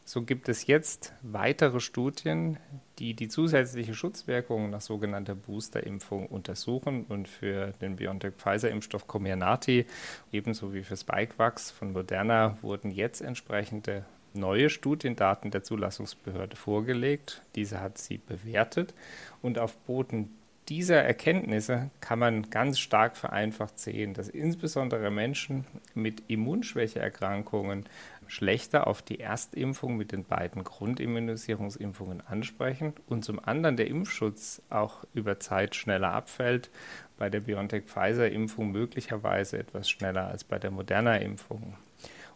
So 0.04 0.22
gibt 0.22 0.48
es 0.48 0.66
jetzt 0.66 1.12
weitere 1.22 1.78
Studien, 1.78 2.58
die 2.98 3.14
die 3.14 3.28
zusätzliche 3.28 3.94
Schutzwirkung 3.94 4.70
nach 4.70 4.80
sogenannter 4.80 5.36
Boosterimpfung 5.36 6.26
untersuchen 6.26 7.04
und 7.04 7.28
für 7.28 7.72
den 7.80 7.96
BioNTech-Pfizer-Impfstoff 7.96 9.06
Comirnaty 9.06 9.86
ebenso 10.32 10.74
wie 10.74 10.82
für 10.82 10.96
Spikevax 10.96 11.70
von 11.70 11.92
Moderna 11.92 12.58
wurden 12.62 12.90
jetzt 12.90 13.20
entsprechende 13.20 14.04
neue 14.34 14.70
Studiendaten 14.70 15.50
der 15.50 15.62
Zulassungsbehörde 15.62 16.56
vorgelegt. 16.56 17.42
Diese 17.54 17.80
hat 17.80 17.98
sie 17.98 18.18
bewertet 18.18 18.94
und 19.40 19.58
auf 19.58 19.76
Boden 19.76 20.36
dieser 20.72 21.02
Erkenntnisse 21.02 21.90
kann 22.00 22.18
man 22.18 22.48
ganz 22.48 22.78
stark 22.78 23.18
vereinfacht 23.18 23.78
sehen, 23.78 24.14
dass 24.14 24.30
insbesondere 24.30 25.10
Menschen 25.10 25.66
mit 25.92 26.22
Immunschwächeerkrankungen 26.28 27.84
schlechter 28.26 28.86
auf 28.86 29.02
die 29.02 29.20
Erstimpfung 29.20 29.98
mit 29.98 30.12
den 30.12 30.24
beiden 30.24 30.64
Grundimmunisierungsimpfungen 30.64 32.22
ansprechen 32.26 32.94
und 33.06 33.22
zum 33.22 33.38
anderen 33.38 33.76
der 33.76 33.88
Impfschutz 33.88 34.62
auch 34.70 35.04
über 35.12 35.38
Zeit 35.38 35.76
schneller 35.76 36.14
abfällt, 36.14 36.70
bei 37.18 37.28
der 37.28 37.40
BioNTech-Pfizer-Impfung 37.40 38.72
möglicherweise 38.72 39.58
etwas 39.58 39.90
schneller 39.90 40.28
als 40.28 40.42
bei 40.42 40.58
der 40.58 40.70
Moderna-Impfung. 40.70 41.76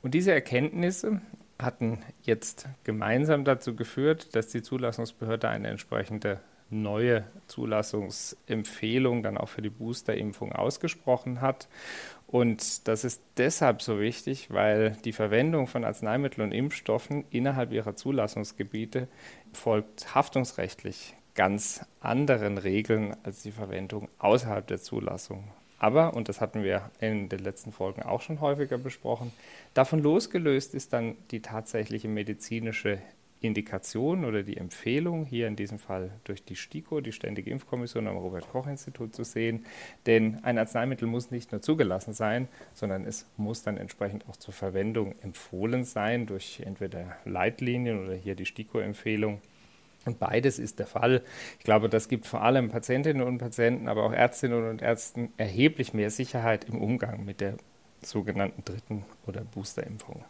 Und 0.02 0.12
diese 0.12 0.33
Erkenntnisse 0.33 1.23
hatten 1.59 2.00
jetzt 2.21 2.69
gemeinsam 2.85 3.45
dazu 3.45 3.75
geführt, 3.75 4.37
dass 4.37 4.49
die 4.49 4.61
Zulassungsbehörde 4.61 5.49
eine 5.49 5.69
entsprechende 5.69 6.38
neue 6.70 7.25
Zulassungsempfehlung 7.46 9.23
dann 9.23 9.38
auch 9.38 9.49
für 9.49 9.62
die 9.62 9.70
Boosterimpfung 9.70 10.52
ausgesprochen 10.52 11.40
hat. 11.40 11.68
Und 12.26 12.88
das 12.88 13.04
ist 13.04 13.23
deshalb 13.37 13.82
so 13.82 14.00
wichtig, 14.00 14.50
weil 14.50 14.96
die 15.04 15.12
Verwendung 15.12 15.68
von 15.68 15.85
Arzneimitteln 15.85 16.49
und 16.49 16.52
Impfstoffen 16.52 17.25
innerhalb 17.30 17.73
ihrer 17.73 17.94
Zulassungsgebiete 17.94 19.08
folgt 19.52 20.14
haftungsrechtlich 20.14 21.14
ganz 21.37 21.85
anderen 22.00 22.58
Regeln 22.58 23.14
als 23.23 23.42
die 23.42 23.52
Verwendung 23.52 24.08
außerhalb 24.18 24.66
der 24.66 24.80
Zulassung. 24.80 25.44
Aber, 25.78 26.14
und 26.14 26.28
das 26.28 26.40
hatten 26.40 26.64
wir 26.64 26.90
in 27.00 27.28
den 27.28 27.40
letzten 27.40 27.70
Folgen 27.70 28.02
auch 28.02 28.23
schon 28.23 28.40
häufiger 28.40 28.78
besprochen, 28.78 29.30
davon 29.75 30.02
losgelöst 30.02 30.75
ist 30.75 30.94
dann 30.94 31.16
die 31.30 31.42
tatsächliche 31.42 32.08
medizinische 32.08 32.99
Indikation 33.46 34.24
oder 34.24 34.42
die 34.42 34.56
Empfehlung, 34.56 35.24
hier 35.24 35.46
in 35.46 35.56
diesem 35.56 35.78
Fall 35.78 36.10
durch 36.24 36.44
die 36.44 36.56
STIKO, 36.56 37.00
die 37.00 37.12
Ständige 37.12 37.50
Impfkommission 37.50 38.06
am 38.06 38.16
Robert-Koch-Institut 38.16 39.14
zu 39.14 39.24
sehen. 39.24 39.64
Denn 40.06 40.44
ein 40.44 40.58
Arzneimittel 40.58 41.08
muss 41.08 41.30
nicht 41.30 41.52
nur 41.52 41.62
zugelassen 41.62 42.14
sein, 42.14 42.48
sondern 42.74 43.04
es 43.04 43.26
muss 43.36 43.62
dann 43.62 43.76
entsprechend 43.76 44.28
auch 44.28 44.36
zur 44.36 44.54
Verwendung 44.54 45.14
empfohlen 45.22 45.84
sein 45.84 46.26
durch 46.26 46.60
entweder 46.64 47.16
Leitlinien 47.24 48.04
oder 48.04 48.14
hier 48.14 48.34
die 48.34 48.46
STIKO-Empfehlung. 48.46 49.40
Und 50.04 50.20
beides 50.20 50.58
ist 50.58 50.78
der 50.78 50.86
Fall. 50.86 51.22
Ich 51.58 51.64
glaube, 51.64 51.88
das 51.88 52.08
gibt 52.08 52.26
vor 52.26 52.42
allem 52.42 52.70
Patientinnen 52.70 53.22
und 53.22 53.38
Patienten, 53.38 53.88
aber 53.88 54.04
auch 54.04 54.12
Ärztinnen 54.12 54.68
und 54.70 54.80
Ärzten 54.80 55.32
erheblich 55.36 55.94
mehr 55.94 56.10
Sicherheit 56.10 56.64
im 56.64 56.80
Umgang 56.80 57.24
mit 57.24 57.40
der 57.40 57.56
sogenannten 58.02 58.64
dritten 58.64 59.04
oder 59.26 59.42
Boosterimpfung. 59.42 60.24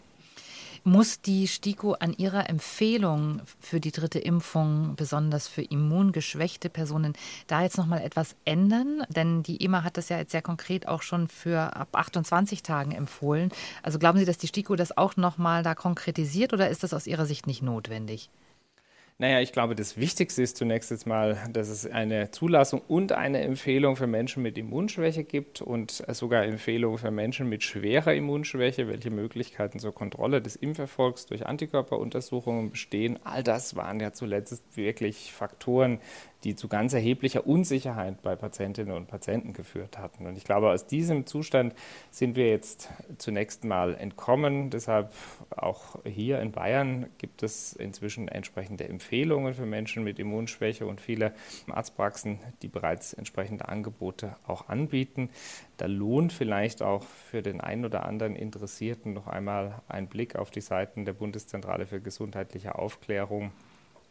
Muss 0.89 1.21
die 1.21 1.49
STIKO 1.49 1.95
an 1.95 2.13
ihrer 2.13 2.49
Empfehlung 2.49 3.43
für 3.59 3.81
die 3.81 3.91
dritte 3.91 4.21
Impfung, 4.21 4.95
besonders 4.95 5.49
für 5.49 5.63
immungeschwächte 5.63 6.71
Personen, 6.71 7.15
da 7.49 7.63
jetzt 7.63 7.77
noch 7.77 7.87
mal 7.87 7.99
etwas 7.99 8.37
ändern? 8.45 9.03
Denn 9.09 9.43
die 9.43 9.65
EMA 9.65 9.83
hat 9.83 9.97
das 9.97 10.11
ja 10.11 10.19
jetzt 10.19 10.31
sehr 10.31 10.43
konkret 10.43 10.87
auch 10.87 11.03
schon 11.03 11.27
für 11.27 11.75
ab 11.75 11.89
28 11.91 12.63
Tagen 12.63 12.93
empfohlen. 12.93 13.51
Also 13.83 13.99
glauben 13.99 14.21
Sie, 14.21 14.25
dass 14.25 14.39
die 14.39 14.47
STIKO 14.47 14.77
das 14.77 14.97
auch 14.97 15.17
noch 15.17 15.39
mal 15.39 15.65
da 15.65 15.75
konkretisiert 15.75 16.53
oder 16.53 16.71
ist 16.71 16.85
das 16.85 16.95
aus 16.95 17.09
Ihrer 17.09 17.27
Sicht 17.27 17.49
nicht 17.49 17.63
notwendig? 17.63 18.31
Naja, 19.19 19.41
ich 19.41 19.53
glaube, 19.53 19.75
das 19.75 19.97
Wichtigste 19.97 20.43
ist 20.43 20.59
zunächst 20.59 20.91
jetzt 20.91 21.07
mal, 21.07 21.43
dass 21.51 21.69
es 21.71 21.87
eine 21.87 22.31
Zulassung 22.33 22.83
und 22.87 23.13
eine 23.13 23.41
Empfehlung 23.41 23.97
für 23.97 24.07
Menschen 24.07 24.43
mit 24.43 24.59
Immunschwäche 24.59 25.25
gibt 25.25 25.63
und 25.63 26.05
sogar 26.09 26.45
Empfehlungen 26.45 26.99
für 26.99 27.11
Menschen 27.11 27.49
mit 27.49 27.63
schwerer 27.63 28.13
Immunschwäche, 28.13 28.89
welche 28.89 29.09
Möglichkeiten 29.09 29.79
zur 29.79 29.95
Kontrolle 29.95 30.43
des 30.43 30.57
Impferfolgs 30.57 31.25
durch 31.25 31.47
Antikörperuntersuchungen 31.47 32.73
bestehen. 32.73 33.19
All 33.25 33.43
das 33.43 33.75
waren 33.75 34.01
ja 34.01 34.13
zuletzt 34.13 34.63
wirklich 34.77 35.33
Faktoren, 35.33 35.99
die 36.47 36.55
zu 36.55 36.69
ganz 36.69 36.93
erheblicher 36.93 37.45
Unsicherheit 37.45 38.23
bei 38.23 38.37
Patientinnen 38.37 38.97
und 38.97 39.09
Patienten 39.09 39.53
geführt 39.53 39.99
hatten. 39.99 40.27
Und 40.27 40.39
ich 40.39 40.45
glaube, 40.45 40.71
aus 40.71 40.87
diesem 40.87 41.27
Zustand 41.27 41.75
sind 42.13 42.37
wir 42.37 42.49
jetzt 42.49 42.89
zunächst 43.19 43.65
mal 43.65 43.97
entkommen. 43.97 44.71
Deshalb 44.71 45.13
auch 45.51 45.99
hier 46.05 46.39
in 46.39 46.53
Bayern 46.53 47.07
gibt 47.19 47.43
es 47.43 47.73
inzwischen 47.73 48.29
entsprechende 48.29 48.89
Empfehlungen 48.89 49.55
für 49.55 49.67
Menschen 49.67 50.05
mit 50.05 50.21
Immunschwäche 50.21 50.87
und 50.87 51.01
viele 51.01 51.35
Arztpraxen, 51.69 52.39
die 52.63 52.69
bereits 52.69 53.13
entsprechende 53.13 53.67
Angebote 53.69 54.37
auch 54.47 54.69
anbieten. 54.69 55.31
Da 55.79 55.87
lohnt 55.87 56.33
vielleicht 56.33 56.81
auch 56.81 57.03
für 57.03 57.43
den 57.43 57.61
einen 57.61 57.85
oder 57.85 58.07
anderen 58.07 58.37
Interessierten 58.37 59.15
noch 59.15 59.27
einmal 59.27 59.83
ein 59.89 60.07
Blick 60.07 60.37
auf 60.37 60.53
die 60.53 60.61
Seiten 60.61 61.07
der 61.07 61.13
Bundeszentrale 61.13 61.87
für 61.87 62.01
gesundheitliche 62.01 62.77
Aufklärung 62.77 63.51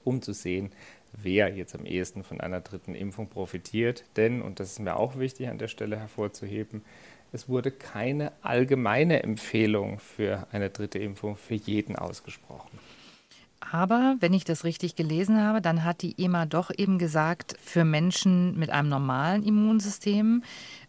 um 0.05 0.21
zu 0.21 0.33
sehen, 0.33 0.71
wer 1.12 1.53
jetzt 1.53 1.75
am 1.75 1.85
ehesten 1.85 2.24
von 2.24 2.39
einer 2.39 2.62
dritten 2.62 2.95
Impfung 2.95 3.27
profitiert. 3.27 4.05
Denn, 4.15 4.41
und 4.41 4.59
das 4.59 4.71
ist 4.71 4.79
mir 4.79 4.95
auch 4.95 5.17
wichtig 5.17 5.50
an 5.50 5.57
der 5.57 5.67
Stelle 5.67 5.97
hervorzuheben, 5.97 6.83
es 7.31 7.50
wurde 7.50 7.71
keine 7.71 8.31
allgemeine 8.43 9.24
Empfehlung 9.24 10.00
für 10.00 10.47
eine 10.51 10.69
dritte 10.69 11.00
Impfung 11.00 11.35
für 11.35 11.55
jeden 11.55 11.97
ausgesprochen. 11.97 12.79
Aber 13.71 14.15
wenn 14.19 14.33
ich 14.33 14.45
das 14.45 14.63
richtig 14.63 14.95
gelesen 14.95 15.41
habe, 15.41 15.59
dann 15.59 15.83
hat 15.83 16.01
die 16.01 16.15
EMA 16.17 16.45
doch 16.45 16.71
eben 16.75 16.97
gesagt, 16.97 17.57
für 17.62 17.83
Menschen 17.83 18.57
mit 18.57 18.69
einem 18.69 18.89
normalen 18.89 19.43
Immunsystem 19.43 20.43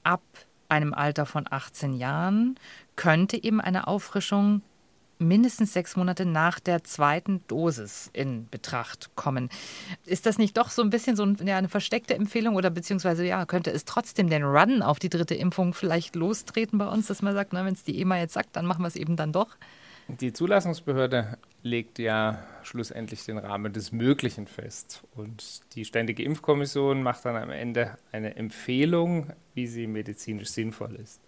ab 0.04 0.23
einem 0.68 0.94
Alter 0.94 1.26
von 1.26 1.46
18 1.49 1.94
Jahren 1.94 2.58
könnte 2.96 3.42
eben 3.42 3.61
eine 3.61 3.88
Auffrischung 3.88 4.62
mindestens 5.18 5.73
sechs 5.73 5.96
Monate 5.96 6.26
nach 6.26 6.61
der 6.61 6.85
zweiten 6.85 7.42
Dosis 7.49 8.11
in 8.12 8.49
Betracht 8.50 9.11
kommen. 9.16 9.49
Ist 10.04 10.26
das 10.26 10.38
nicht 10.38 10.56
doch 10.56 10.70
so 10.70 10.82
ein 10.82 10.90
bisschen 10.90 11.16
so 11.16 11.25
ein, 11.25 11.37
ja, 11.44 11.56
eine 11.56 11.68
versteckte 11.68 12.14
Empfehlung 12.14 12.54
oder 12.56 12.70
beziehungsweise 12.70 13.25
ja, 13.26 13.46
könnte 13.46 13.70
es 13.70 13.85
trotzdem 13.85 14.28
den 14.28 14.44
Run 14.44 14.82
auf 14.82 14.99
die 14.99 15.08
dritte 15.08 15.35
Impfung 15.35 15.75
vielleicht 15.75 16.16
lostreten 16.16 16.78
bei 16.78 16.88
uns, 16.88 17.06
dass 17.06 17.23
man 17.23 17.35
sagt, 17.35 17.52
wenn 17.52 17.66
es 17.66 17.85
die 17.85 18.00
EMA 18.00 18.18
jetzt 18.18 18.35
sagt, 18.35 18.56
dann 18.56 18.66
machen 18.66 18.82
wir 18.82 18.88
es 18.88 18.96
eben 18.96 19.16
dann 19.16 19.32
doch? 19.32 19.56
Die 20.08 20.32
Zulassungsbehörde 20.32 21.37
legt 21.62 21.99
ja 21.99 22.38
schlussendlich 22.62 23.25
den 23.25 23.38
Rahmen 23.38 23.73
des 23.73 23.90
Möglichen 23.90 24.46
fest. 24.46 25.02
Und 25.16 25.62
die 25.75 25.85
Ständige 25.85 26.23
Impfkommission 26.23 27.02
macht 27.02 27.25
dann 27.25 27.35
am 27.35 27.50
Ende 27.50 27.99
eine 28.12 28.37
Empfehlung, 28.37 29.32
wie 29.54 29.66
sie 29.66 29.88
medizinisch 29.88 30.50
sinnvoll 30.50 30.94
ist. 30.94 31.20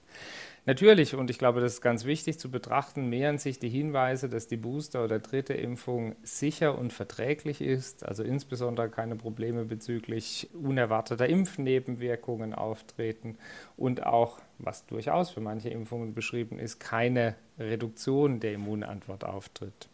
Natürlich, 0.68 1.14
und 1.14 1.30
ich 1.30 1.38
glaube, 1.38 1.62
das 1.62 1.76
ist 1.76 1.80
ganz 1.80 2.04
wichtig 2.04 2.38
zu 2.38 2.50
betrachten, 2.50 3.08
mehren 3.08 3.38
sich 3.38 3.58
die 3.58 3.70
Hinweise, 3.70 4.28
dass 4.28 4.48
die 4.48 4.58
Booster- 4.58 5.02
oder 5.02 5.18
dritte 5.18 5.54
Impfung 5.54 6.14
sicher 6.22 6.76
und 6.78 6.92
verträglich 6.92 7.62
ist, 7.62 8.04
also 8.04 8.22
insbesondere 8.22 8.90
keine 8.90 9.16
Probleme 9.16 9.64
bezüglich 9.64 10.50
unerwarteter 10.52 11.26
Impfnebenwirkungen 11.26 12.52
auftreten 12.52 13.38
und 13.78 14.04
auch, 14.04 14.40
was 14.58 14.84
durchaus 14.84 15.30
für 15.30 15.40
manche 15.40 15.70
Impfungen 15.70 16.12
beschrieben 16.12 16.58
ist, 16.58 16.80
keine 16.80 17.36
Reduktion 17.58 18.38
der 18.38 18.52
Immunantwort 18.52 19.24
auftritt. 19.24 19.88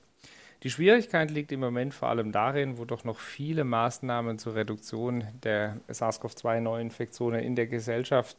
Die 0.65 0.71
Schwierigkeit 0.71 1.31
liegt 1.31 1.53
im 1.53 1.61
Moment 1.61 1.95
vor 1.95 2.09
allem 2.09 2.33
darin, 2.33 2.79
wo 2.79 2.85
doch 2.85 3.05
noch 3.05 3.21
viele 3.21 3.63
Maßnahmen 3.63 4.41
zur 4.41 4.57
Reduktion 4.57 5.23
der 5.45 5.77
SARS-CoV-2-Neuinfektionen 5.87 7.45
in 7.45 7.55
der 7.55 7.69
Gesellschaft 7.69 8.37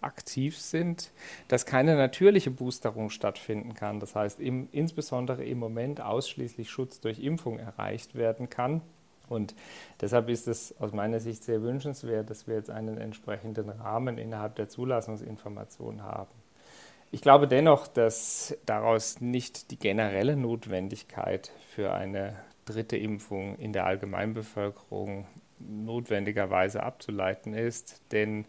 aktiv 0.00 0.58
sind, 0.58 1.10
dass 1.48 1.66
keine 1.66 1.96
natürliche 1.96 2.50
Boosterung 2.50 3.10
stattfinden 3.10 3.74
kann. 3.74 4.00
Das 4.00 4.14
heißt, 4.14 4.40
im, 4.40 4.68
insbesondere 4.72 5.44
im 5.44 5.58
Moment 5.58 6.00
ausschließlich 6.00 6.70
Schutz 6.70 7.00
durch 7.00 7.18
Impfung 7.20 7.58
erreicht 7.58 8.14
werden 8.14 8.48
kann. 8.48 8.82
Und 9.28 9.54
deshalb 10.00 10.28
ist 10.28 10.48
es 10.48 10.74
aus 10.80 10.92
meiner 10.92 11.20
Sicht 11.20 11.44
sehr 11.44 11.62
wünschenswert, 11.62 12.30
dass 12.30 12.48
wir 12.48 12.56
jetzt 12.56 12.70
einen 12.70 12.98
entsprechenden 12.98 13.70
Rahmen 13.70 14.18
innerhalb 14.18 14.56
der 14.56 14.68
Zulassungsinformation 14.68 16.02
haben. 16.02 16.32
Ich 17.12 17.20
glaube 17.22 17.46
dennoch, 17.46 17.86
dass 17.86 18.56
daraus 18.66 19.20
nicht 19.20 19.70
die 19.70 19.78
generelle 19.78 20.36
Notwendigkeit 20.36 21.52
für 21.68 21.92
eine 21.92 22.36
dritte 22.64 22.96
Impfung 22.96 23.56
in 23.56 23.72
der 23.72 23.86
Allgemeinbevölkerung 23.86 25.26
notwendigerweise 25.58 26.82
abzuleiten 26.82 27.54
ist, 27.54 28.00
denn 28.12 28.46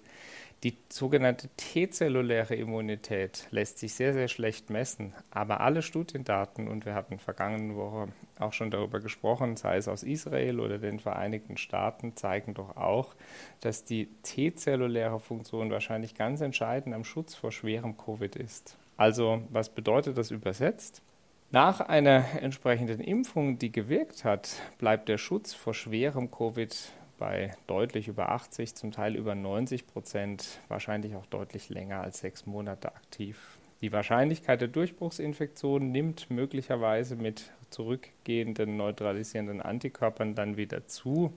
die 0.63 0.77
sogenannte 0.89 1.49
T-zelluläre 1.57 2.53
Immunität 2.53 3.47
lässt 3.49 3.79
sich 3.79 3.95
sehr, 3.95 4.13
sehr 4.13 4.27
schlecht 4.27 4.69
messen, 4.69 5.13
aber 5.31 5.61
alle 5.61 5.81
Studiendaten, 5.81 6.67
und 6.67 6.85
wir 6.85 6.93
hatten 6.93 7.17
vergangene 7.17 7.75
Woche 7.75 8.09
auch 8.37 8.53
schon 8.53 8.69
darüber 8.69 8.99
gesprochen, 8.99 9.57
sei 9.57 9.77
es 9.77 9.87
aus 9.87 10.03
Israel 10.03 10.59
oder 10.59 10.77
den 10.77 10.99
Vereinigten 10.99 11.57
Staaten, 11.57 12.15
zeigen 12.15 12.53
doch 12.53 12.77
auch, 12.77 13.15
dass 13.61 13.85
die 13.85 14.09
T-zelluläre 14.21 15.19
Funktion 15.19 15.71
wahrscheinlich 15.71 16.13
ganz 16.13 16.41
entscheidend 16.41 16.93
am 16.93 17.05
Schutz 17.05 17.33
vor 17.33 17.51
schwerem 17.51 17.97
Covid 17.97 18.35
ist. 18.35 18.77
Also, 18.97 19.41
was 19.49 19.69
bedeutet 19.69 20.17
das 20.19 20.29
übersetzt? 20.29 21.01
Nach 21.49 21.81
einer 21.81 22.23
entsprechenden 22.39 23.01
Impfung, 23.01 23.57
die 23.57 23.71
gewirkt 23.71 24.23
hat, 24.23 24.61
bleibt 24.77 25.09
der 25.09 25.17
Schutz 25.17 25.53
vor 25.53 25.73
schwerem 25.73 26.29
Covid 26.29 26.93
bei 27.21 27.51
deutlich 27.67 28.07
über 28.07 28.29
80, 28.29 28.73
zum 28.73 28.91
Teil 28.91 29.15
über 29.15 29.35
90 29.35 29.85
Prozent, 29.85 30.59
wahrscheinlich 30.69 31.15
auch 31.15 31.27
deutlich 31.27 31.69
länger 31.69 32.01
als 32.01 32.19
sechs 32.19 32.47
Monate 32.47 32.95
aktiv. 32.95 33.59
Die 33.81 33.91
Wahrscheinlichkeit 33.91 34.59
der 34.59 34.69
Durchbruchsinfektion 34.69 35.91
nimmt 35.91 36.31
möglicherweise 36.31 37.15
mit 37.15 37.51
zurückgehenden 37.69 38.75
neutralisierenden 38.75 39.61
Antikörpern 39.61 40.33
dann 40.33 40.57
wieder 40.57 40.87
zu. 40.87 41.31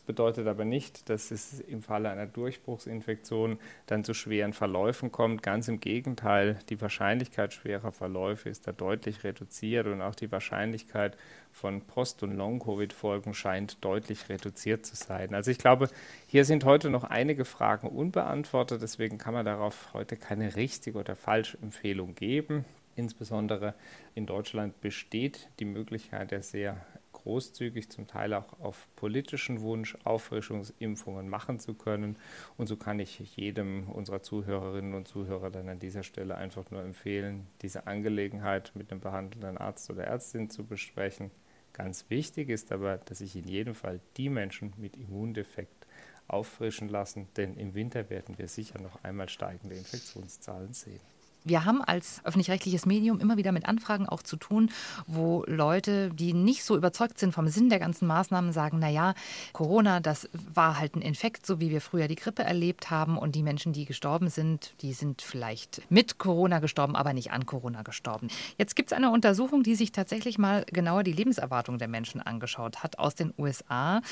Das 0.00 0.06
bedeutet 0.06 0.46
aber 0.46 0.64
nicht, 0.64 1.10
dass 1.10 1.30
es 1.30 1.60
im 1.60 1.82
Falle 1.82 2.08
einer 2.08 2.24
Durchbruchsinfektion 2.24 3.58
dann 3.84 4.02
zu 4.02 4.14
schweren 4.14 4.54
Verläufen 4.54 5.12
kommt. 5.12 5.42
Ganz 5.42 5.68
im 5.68 5.78
Gegenteil, 5.78 6.58
die 6.70 6.80
Wahrscheinlichkeit 6.80 7.52
schwerer 7.52 7.92
Verläufe 7.92 8.48
ist 8.48 8.66
da 8.66 8.72
deutlich 8.72 9.24
reduziert 9.24 9.86
und 9.86 10.00
auch 10.00 10.14
die 10.14 10.32
Wahrscheinlichkeit 10.32 11.18
von 11.52 11.82
Post- 11.82 12.22
und 12.22 12.34
Long-Covid-Folgen 12.34 13.34
scheint 13.34 13.84
deutlich 13.84 14.30
reduziert 14.30 14.86
zu 14.86 14.96
sein. 14.96 15.34
Also 15.34 15.50
ich 15.50 15.58
glaube, 15.58 15.90
hier 16.26 16.46
sind 16.46 16.64
heute 16.64 16.88
noch 16.88 17.04
einige 17.04 17.44
Fragen 17.44 17.86
unbeantwortet, 17.86 18.80
deswegen 18.80 19.18
kann 19.18 19.34
man 19.34 19.44
darauf 19.44 19.92
heute 19.92 20.16
keine 20.16 20.56
richtige 20.56 20.98
oder 20.98 21.14
falsche 21.14 21.58
Empfehlung 21.60 22.14
geben. 22.14 22.64
Insbesondere 22.96 23.74
in 24.14 24.24
Deutschland 24.24 24.80
besteht 24.80 25.48
die 25.58 25.66
Möglichkeit 25.66 26.30
der 26.30 26.42
sehr 26.42 26.78
großzügig, 27.22 27.90
zum 27.90 28.06
Teil 28.06 28.34
auch 28.34 28.58
auf 28.60 28.88
politischen 28.96 29.60
Wunsch, 29.60 29.96
Auffrischungsimpfungen 30.04 31.28
machen 31.28 31.58
zu 31.58 31.74
können. 31.74 32.16
Und 32.56 32.66
so 32.66 32.76
kann 32.76 32.98
ich 32.98 33.18
jedem 33.36 33.88
unserer 33.88 34.22
Zuhörerinnen 34.22 34.94
und 34.94 35.08
Zuhörer 35.08 35.50
dann 35.50 35.68
an 35.68 35.78
dieser 35.78 36.02
Stelle 36.02 36.36
einfach 36.36 36.70
nur 36.70 36.82
empfehlen, 36.82 37.46
diese 37.62 37.86
Angelegenheit 37.86 38.72
mit 38.74 38.90
einem 38.90 39.00
behandelnden 39.00 39.58
Arzt 39.58 39.90
oder 39.90 40.04
Ärztin 40.04 40.50
zu 40.50 40.64
besprechen. 40.64 41.30
Ganz 41.72 42.10
wichtig 42.10 42.48
ist 42.48 42.72
aber, 42.72 42.98
dass 42.98 43.18
sich 43.18 43.36
in 43.36 43.46
jedem 43.46 43.74
Fall 43.74 44.00
die 44.16 44.28
Menschen 44.28 44.72
mit 44.76 44.96
Immundefekt 44.96 45.86
auffrischen 46.26 46.88
lassen, 46.88 47.28
denn 47.36 47.56
im 47.56 47.74
Winter 47.74 48.08
werden 48.10 48.38
wir 48.38 48.48
sicher 48.48 48.80
noch 48.80 49.02
einmal 49.02 49.28
steigende 49.28 49.76
Infektionszahlen 49.76 50.72
sehen. 50.72 51.00
Wir 51.44 51.64
haben 51.64 51.82
als 51.82 52.20
öffentlich-rechtliches 52.24 52.86
Medium 52.86 53.20
immer 53.20 53.36
wieder 53.36 53.52
mit 53.52 53.66
Anfragen 53.66 54.08
auch 54.08 54.22
zu 54.22 54.36
tun, 54.36 54.70
wo 55.06 55.44
Leute, 55.46 56.10
die 56.10 56.34
nicht 56.34 56.64
so 56.64 56.76
überzeugt 56.76 57.18
sind 57.18 57.32
vom 57.32 57.48
Sinn 57.48 57.70
der 57.70 57.78
ganzen 57.78 58.06
Maßnahmen, 58.06 58.52
sagen, 58.52 58.78
naja, 58.78 59.14
Corona, 59.52 60.00
das 60.00 60.28
war 60.52 60.78
halt 60.78 60.96
ein 60.96 61.02
Infekt, 61.02 61.46
so 61.46 61.60
wie 61.60 61.70
wir 61.70 61.80
früher 61.80 62.08
die 62.08 62.16
Grippe 62.16 62.42
erlebt 62.42 62.90
haben. 62.90 63.16
Und 63.16 63.34
die 63.34 63.42
Menschen, 63.42 63.72
die 63.72 63.84
gestorben 63.84 64.28
sind, 64.28 64.74
die 64.82 64.92
sind 64.92 65.22
vielleicht 65.22 65.82
mit 65.90 66.18
Corona 66.18 66.58
gestorben, 66.58 66.96
aber 66.96 67.12
nicht 67.12 67.32
an 67.32 67.46
Corona 67.46 67.82
gestorben. 67.82 68.28
Jetzt 68.58 68.76
gibt 68.76 68.92
es 68.92 68.96
eine 68.96 69.10
Untersuchung, 69.10 69.62
die 69.62 69.74
sich 69.74 69.92
tatsächlich 69.92 70.38
mal 70.38 70.64
genauer 70.66 71.02
die 71.02 71.12
Lebenserwartung 71.12 71.78
der 71.78 71.88
Menschen 71.88 72.20
angeschaut 72.20 72.82
hat 72.82 72.98
aus 72.98 73.14
den 73.14 73.32
USA. 73.38 74.02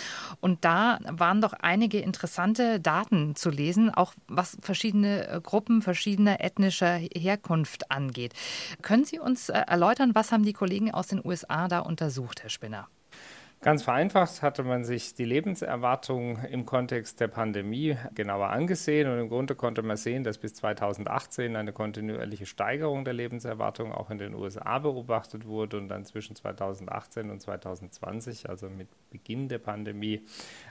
Und 0.41 0.65
da 0.65 0.99
waren 1.09 1.41
doch 1.41 1.53
einige 1.53 1.99
interessante 1.99 2.81
Daten 2.81 3.35
zu 3.37 3.51
lesen, 3.51 3.91
auch 3.91 4.15
was 4.29 4.57
verschiedene 4.61 5.41
Gruppen, 5.43 5.83
verschiedener 5.83 6.41
ethnischer 6.41 7.01
Herkunft 7.19 7.91
angeht. 7.91 8.33
Können 8.83 9.05
Sie 9.05 9.19
uns 9.19 9.49
äh, 9.49 9.59
erläutern, 9.67 10.15
was 10.15 10.33
haben 10.33 10.45
die 10.45 10.53
Kollegen 10.53 10.93
aus 10.93 11.09
den 11.09 11.25
USA 11.25 11.69
da 11.69 11.81
untersucht, 11.81 12.43
Herr 12.43 12.51
Spinner? 12.51 12.89
Ganz 13.61 13.83
vereinfacht 13.83 14.41
hatte 14.41 14.63
man 14.63 14.85
sich 14.85 15.15
die 15.15 15.25
Lebenserwartung 15.25 16.39
im 16.45 16.65
Kontext 16.65 17.19
der 17.19 17.27
Pandemie 17.27 17.97
genauer 18.15 18.51
angesehen 18.51 19.11
und 19.11 19.19
im 19.19 19.29
Grunde 19.29 19.57
konnte 19.57 19.83
man 19.83 19.97
sehen, 19.97 20.23
dass 20.23 20.39
bis 20.39 20.55
2018 20.55 21.57
eine 21.57 21.73
kontinuierliche 21.73 22.47
Steigerung 22.47 23.05
der 23.05 23.15
Lebenserwartung 23.15 23.91
auch 23.91 24.11
in 24.11 24.19
den 24.19 24.35
USA 24.35 24.79
beobachtet 24.79 25.45
wurde 25.45 25.77
und 25.79 25.89
dann 25.89 26.05
zwischen 26.05 26.37
2018 26.37 27.31
und 27.31 27.43
2020, 27.43 28.49
also 28.49 28.71
mit 28.71 28.87
Beginn 29.11 29.49
der 29.49 29.59
Pandemie, 29.59 30.23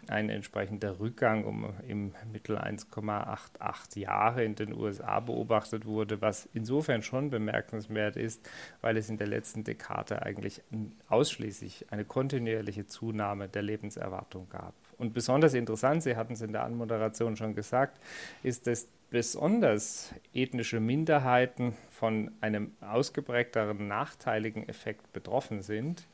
ein 0.07 0.29
entsprechender 0.29 0.97
Rückgang 0.97 1.43
um 1.43 1.73
im 1.85 2.13
Mittel 2.31 2.57
1,88 2.57 3.99
Jahre 3.99 4.45
in 4.45 4.55
den 4.55 4.73
USA 4.73 5.19
beobachtet 5.19 5.85
wurde, 5.85 6.21
was 6.21 6.47
insofern 6.53 7.01
schon 7.01 7.31
bemerkenswert 7.31 8.15
ist, 8.15 8.49
weil 8.79 8.95
es 8.95 9.09
in 9.09 9.17
der 9.17 9.27
letzten 9.27 9.65
Dekade 9.65 10.21
eigentlich 10.21 10.61
ausschließlich 11.09 11.87
eine 11.91 12.05
kontinuierliche 12.05 12.76
deutliche 12.77 12.85
Zunahme 12.85 13.49
der 13.49 13.61
Lebenserwartung 13.61 14.47
gab. 14.49 14.73
Und 14.97 15.13
besonders 15.13 15.53
interessant, 15.53 16.03
Sie 16.03 16.15
hatten 16.15 16.33
es 16.33 16.41
in 16.41 16.51
der 16.51 16.63
Anmoderation 16.63 17.35
schon 17.35 17.55
gesagt, 17.55 17.99
ist, 18.43 18.67
dass 18.67 18.87
besonders 19.09 20.13
ethnische 20.33 20.79
Minderheiten 20.79 21.73
von 21.97 22.29
einem 22.41 22.73
ausgeprägteren 22.79 23.87
nachteiligen 23.87 24.69
Effekt 24.69 25.11
betroffen 25.13 25.63
sind 25.63 26.07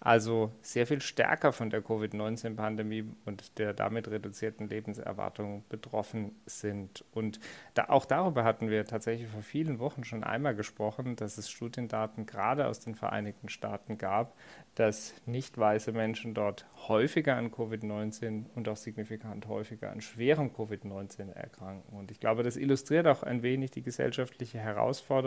also 0.00 0.52
sehr 0.60 0.86
viel 0.86 1.00
stärker 1.00 1.52
von 1.52 1.70
der 1.70 1.82
Covid-19-Pandemie 1.82 3.06
und 3.24 3.58
der 3.58 3.72
damit 3.72 4.08
reduzierten 4.08 4.68
Lebenserwartung 4.68 5.64
betroffen 5.68 6.32
sind. 6.44 7.04
Und 7.12 7.40
da, 7.74 7.88
auch 7.88 8.04
darüber 8.04 8.44
hatten 8.44 8.68
wir 8.68 8.84
tatsächlich 8.84 9.28
vor 9.28 9.42
vielen 9.42 9.78
Wochen 9.78 10.04
schon 10.04 10.22
einmal 10.22 10.54
gesprochen, 10.54 11.16
dass 11.16 11.38
es 11.38 11.50
Studiendaten 11.50 12.26
gerade 12.26 12.66
aus 12.66 12.80
den 12.80 12.94
Vereinigten 12.94 13.48
Staaten 13.48 13.96
gab, 13.96 14.36
dass 14.74 15.14
nicht 15.24 15.56
weiße 15.56 15.92
Menschen 15.92 16.34
dort 16.34 16.66
häufiger 16.86 17.36
an 17.36 17.50
Covid-19 17.50 18.44
und 18.54 18.68
auch 18.68 18.76
signifikant 18.76 19.48
häufiger 19.48 19.90
an 19.90 20.02
schwerem 20.02 20.50
Covid-19 20.50 21.32
erkranken. 21.32 21.96
Und 21.96 22.10
ich 22.10 22.20
glaube, 22.20 22.42
das 22.42 22.56
illustriert 22.56 23.06
auch 23.06 23.22
ein 23.22 23.42
wenig 23.42 23.70
die 23.70 23.82
gesellschaftliche 23.82 24.58
Herausforderung. 24.58 25.25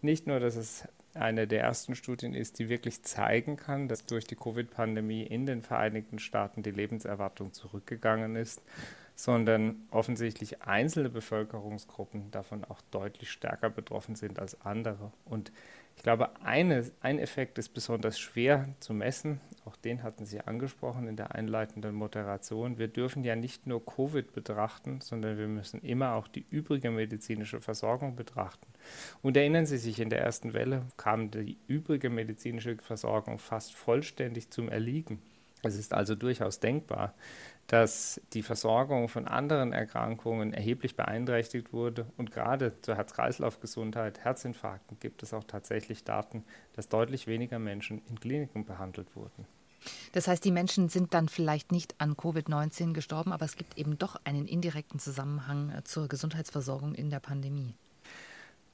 Nicht 0.00 0.26
nur, 0.26 0.40
dass 0.40 0.56
es 0.56 0.88
eine 1.14 1.46
der 1.46 1.62
ersten 1.62 1.94
Studien 1.94 2.34
ist, 2.34 2.58
die 2.58 2.68
wirklich 2.68 3.02
zeigen 3.02 3.56
kann, 3.56 3.88
dass 3.88 4.06
durch 4.06 4.26
die 4.26 4.36
Covid-Pandemie 4.36 5.22
in 5.22 5.46
den 5.46 5.62
Vereinigten 5.62 6.18
Staaten 6.18 6.62
die 6.62 6.70
Lebenserwartung 6.70 7.52
zurückgegangen 7.52 8.36
ist, 8.36 8.62
sondern 9.14 9.86
offensichtlich 9.90 10.62
einzelne 10.62 11.10
Bevölkerungsgruppen 11.10 12.30
davon 12.30 12.64
auch 12.64 12.80
deutlich 12.90 13.30
stärker 13.30 13.68
betroffen 13.68 14.14
sind 14.14 14.38
als 14.38 14.60
andere. 14.62 15.12
Und 15.24 15.52
ich 15.96 16.02
glaube, 16.02 16.30
eine, 16.42 16.90
ein 17.00 17.18
Effekt 17.18 17.58
ist 17.58 17.70
besonders 17.70 18.18
schwer 18.18 18.68
zu 18.80 18.92
messen. 18.92 19.40
Auch 19.64 19.76
den 19.76 20.02
hatten 20.02 20.26
Sie 20.26 20.40
angesprochen 20.40 21.06
in 21.06 21.16
der 21.16 21.34
einleitenden 21.34 21.94
Moderation. 21.94 22.78
Wir 22.78 22.88
dürfen 22.88 23.22
ja 23.22 23.36
nicht 23.36 23.66
nur 23.66 23.84
Covid 23.84 24.32
betrachten, 24.32 25.00
sondern 25.00 25.38
wir 25.38 25.46
müssen 25.46 25.80
immer 25.82 26.14
auch 26.14 26.26
die 26.26 26.44
übrige 26.50 26.90
medizinische 26.90 27.60
Versorgung 27.60 28.16
betrachten. 28.16 28.66
Und 29.22 29.36
erinnern 29.36 29.66
Sie 29.66 29.78
sich, 29.78 30.00
in 30.00 30.10
der 30.10 30.20
ersten 30.20 30.54
Welle 30.54 30.86
kam 30.96 31.30
die 31.30 31.58
übrige 31.68 32.10
medizinische 32.10 32.76
Versorgung 32.78 33.38
fast 33.38 33.74
vollständig 33.74 34.50
zum 34.50 34.68
Erliegen. 34.68 35.20
Es 35.62 35.76
ist 35.76 35.94
also 35.94 36.14
durchaus 36.14 36.58
denkbar, 36.60 37.14
dass 37.68 38.20
die 38.32 38.42
Versorgung 38.42 39.08
von 39.08 39.28
anderen 39.28 39.72
Erkrankungen 39.72 40.52
erheblich 40.52 40.96
beeinträchtigt 40.96 41.72
wurde. 41.72 42.06
Und 42.16 42.32
gerade 42.32 42.74
zur 42.82 42.96
Herz-Kreislauf-Gesundheit, 42.96 44.24
Herzinfarkten 44.24 44.98
gibt 44.98 45.22
es 45.22 45.32
auch 45.32 45.44
tatsächlich 45.44 46.04
Daten, 46.04 46.44
dass 46.74 46.88
deutlich 46.88 47.26
weniger 47.26 47.58
Menschen 47.58 48.02
in 48.08 48.18
Kliniken 48.18 48.64
behandelt 48.64 49.14
wurden. 49.14 49.46
Das 50.12 50.28
heißt, 50.28 50.44
die 50.44 50.52
Menschen 50.52 50.88
sind 50.88 51.14
dann 51.14 51.28
vielleicht 51.28 51.72
nicht 51.72 51.94
an 51.98 52.14
Covid-19 52.14 52.92
gestorben, 52.92 53.32
aber 53.32 53.44
es 53.44 53.56
gibt 53.56 53.78
eben 53.78 53.98
doch 53.98 54.16
einen 54.24 54.46
indirekten 54.46 55.00
Zusammenhang 55.00 55.70
äh, 55.70 55.84
zur 55.84 56.08
Gesundheitsversorgung 56.08 56.94
in 56.94 57.10
der 57.10 57.20
Pandemie. 57.20 57.74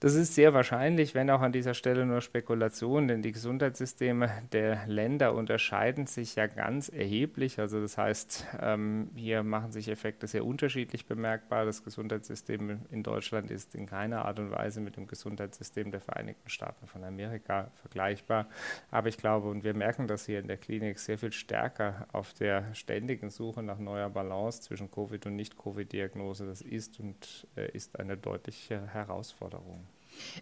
Das 0.01 0.15
ist 0.15 0.37
sehr 0.37 0.55
wahrscheinlich, 0.55 1.17
wenn 1.17 1.29
auch 1.29 1.41
an 1.41 1.51
dieser 1.51 1.75
Stelle 1.75 2.07
nur 2.07 2.21
Spekulation, 2.21 3.09
denn 3.09 3.21
die 3.21 3.33
Gesundheitssysteme 3.33 4.31
der 4.53 4.87
Länder 4.87 5.35
unterscheiden 5.35 6.07
sich 6.07 6.37
ja 6.37 6.47
ganz 6.47 6.89
erheblich. 6.89 7.59
Also 7.59 7.81
das 7.81 7.99
heißt, 7.99 8.47
ähm, 8.61 9.11
hier 9.17 9.43
machen 9.43 9.73
sich 9.73 9.89
Effekte 9.89 10.29
sehr 10.29 10.45
unterschiedlich 10.45 11.07
bemerkbar. 11.07 11.65
Das 11.65 11.83
Gesundheitssystem 11.83 12.83
in 12.93 13.03
Deutschland 13.03 13.51
ist 13.51 13.75
in 13.75 13.87
keiner 13.87 14.25
Art 14.25 14.39
und 14.39 14.53
Weise 14.53 14.81
mit 14.81 14.97
dem 14.97 15.09
Gesundheitssystem 15.09 15.91
der 15.91 16.01
Vereinigten 16.01 16.49
Staaten 16.49 16.87
von 16.87 17.03
Amerika 17.03 17.73
vergleichbar. 17.75 18.47
Aber 18.93 19.09
ich 19.09 19.19
glaube, 19.19 19.49
und 19.49 19.65
wir 19.65 19.75
merken 19.75 20.07
das 20.07 20.27
hier 20.27 20.39
in 20.39 20.47
der 20.47 20.59
Klinik 20.59 21.01
sehr 21.01 21.19
viel 21.19 21.33
stärker 21.33 22.07
auf 22.13 22.35
der 22.35 22.73
ständigen 22.73 23.31
Suche 23.31 23.65
nach 23.65 23.81
neuer 23.81 24.11
Balance 24.11 24.61
zwischen 24.61 24.93
Covid- 24.93 25.27
und 25.27 25.35
Nicht-Covid-Diagnose. 25.35 26.47
Das 26.47 26.61
ist 26.61 27.01
und 27.01 27.49
äh, 27.57 27.69
ist 27.73 27.99
eine 27.99 28.17
deutliche 28.17 28.87
Herausforderung. 28.87 29.88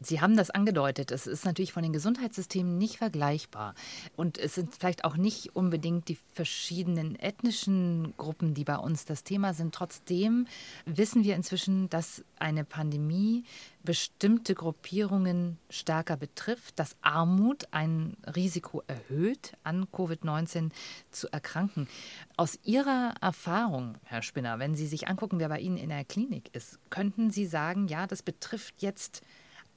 Sie 0.00 0.20
haben 0.20 0.36
das 0.36 0.50
angedeutet. 0.50 1.10
Es 1.10 1.26
ist 1.26 1.44
natürlich 1.44 1.72
von 1.72 1.82
den 1.82 1.92
Gesundheitssystemen 1.92 2.78
nicht 2.78 2.98
vergleichbar. 2.98 3.74
Und 4.16 4.38
es 4.38 4.54
sind 4.54 4.74
vielleicht 4.74 5.04
auch 5.04 5.16
nicht 5.16 5.54
unbedingt 5.54 6.08
die 6.08 6.18
verschiedenen 6.34 7.16
ethnischen 7.18 8.14
Gruppen, 8.16 8.54
die 8.54 8.64
bei 8.64 8.76
uns 8.76 9.04
das 9.04 9.24
Thema 9.24 9.54
sind. 9.54 9.74
Trotzdem 9.74 10.46
wissen 10.84 11.24
wir 11.24 11.34
inzwischen, 11.34 11.88
dass 11.88 12.24
eine 12.38 12.64
Pandemie 12.64 13.44
bestimmte 13.86 14.54
Gruppierungen 14.54 15.58
stärker 15.70 16.18
betrifft, 16.18 16.78
dass 16.78 16.96
Armut 17.00 17.68
ein 17.70 18.16
Risiko 18.34 18.82
erhöht, 18.86 19.52
an 19.62 19.86
Covid-19 19.86 20.70
zu 21.10 21.28
erkranken. 21.32 21.88
Aus 22.36 22.58
Ihrer 22.64 23.14
Erfahrung, 23.22 23.96
Herr 24.04 24.22
Spinner, 24.22 24.58
wenn 24.58 24.74
Sie 24.74 24.86
sich 24.86 25.08
angucken, 25.08 25.38
wer 25.38 25.48
bei 25.48 25.60
Ihnen 25.60 25.78
in 25.78 25.88
der 25.88 26.04
Klinik 26.04 26.54
ist, 26.54 26.78
könnten 26.90 27.30
Sie 27.30 27.46
sagen, 27.46 27.86
ja, 27.88 28.06
das 28.06 28.22
betrifft 28.22 28.82
jetzt 28.82 29.22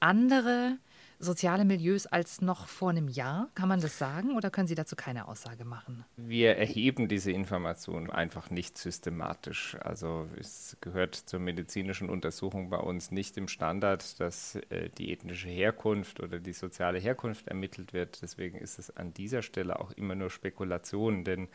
andere 0.00 0.78
soziale 1.20 1.64
Milieus 1.64 2.06
als 2.06 2.40
noch 2.40 2.66
vor 2.66 2.90
einem 2.90 3.08
Jahr? 3.08 3.50
Kann 3.54 3.68
man 3.68 3.80
das 3.80 3.98
sagen 3.98 4.36
oder 4.36 4.50
können 4.50 4.66
Sie 4.66 4.74
dazu 4.74 4.96
keine 4.96 5.28
Aussage 5.28 5.64
machen? 5.64 6.04
Wir 6.16 6.56
erheben 6.56 7.08
diese 7.08 7.30
Informationen 7.30 8.10
einfach 8.10 8.50
nicht 8.50 8.78
systematisch. 8.78 9.76
Also 9.80 10.28
es 10.38 10.76
gehört 10.80 11.14
zur 11.14 11.38
medizinischen 11.38 12.08
Untersuchung 12.08 12.70
bei 12.70 12.78
uns 12.78 13.10
nicht 13.10 13.36
im 13.36 13.48
Standard, 13.48 14.18
dass 14.18 14.56
äh, 14.70 14.88
die 14.96 15.12
ethnische 15.12 15.48
Herkunft 15.48 16.20
oder 16.20 16.40
die 16.40 16.54
soziale 16.54 16.98
Herkunft 16.98 17.46
ermittelt 17.48 17.92
wird. 17.92 18.22
Deswegen 18.22 18.58
ist 18.58 18.78
es 18.78 18.96
an 18.96 19.12
dieser 19.12 19.42
Stelle 19.42 19.78
auch 19.78 19.92
immer 19.92 20.14
nur 20.14 20.30
Spekulation, 20.30 21.24
denn 21.24 21.48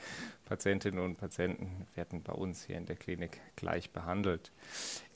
Patientinnen 0.45 1.03
und 1.03 1.17
Patienten 1.17 1.87
werden 1.95 2.21
bei 2.21 2.33
uns 2.33 2.65
hier 2.65 2.77
in 2.77 2.85
der 2.85 2.95
Klinik 2.95 3.41
gleich 3.55 3.89
behandelt. 3.89 4.51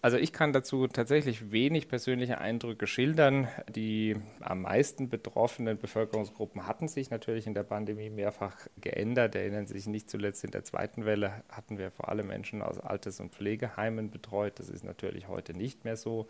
Also 0.01 0.15
ich 0.15 0.31
kann 0.31 0.53
dazu 0.53 0.87
tatsächlich 0.87 1.51
wenig 1.51 1.89
persönliche 1.89 2.37
Eindrücke 2.37 2.87
schildern. 2.87 3.49
Die 3.67 4.15
am 4.39 4.61
meisten 4.61 5.09
betroffenen 5.09 5.77
Bevölkerungsgruppen 5.77 6.65
hatten 6.65 6.87
sich 6.87 7.09
natürlich 7.09 7.47
in 7.47 7.53
der 7.53 7.63
Pandemie 7.63 8.09
mehrfach 8.09 8.55
geändert. 8.79 9.35
Erinnern 9.35 9.67
sich 9.67 9.87
nicht 9.87 10.09
zuletzt 10.09 10.45
in 10.45 10.51
der 10.51 10.63
zweiten 10.63 11.03
Welle 11.03 11.43
hatten 11.49 11.77
wir 11.77 11.91
vor 11.91 12.07
allem 12.07 12.27
Menschen 12.27 12.61
aus 12.61 12.79
Alters- 12.79 13.19
und 13.19 13.33
Pflegeheimen 13.33 14.09
betreut. 14.09 14.57
Das 14.59 14.69
ist 14.69 14.85
natürlich 14.85 15.27
heute 15.27 15.53
nicht 15.53 15.83
mehr 15.83 15.97
so. 15.97 16.29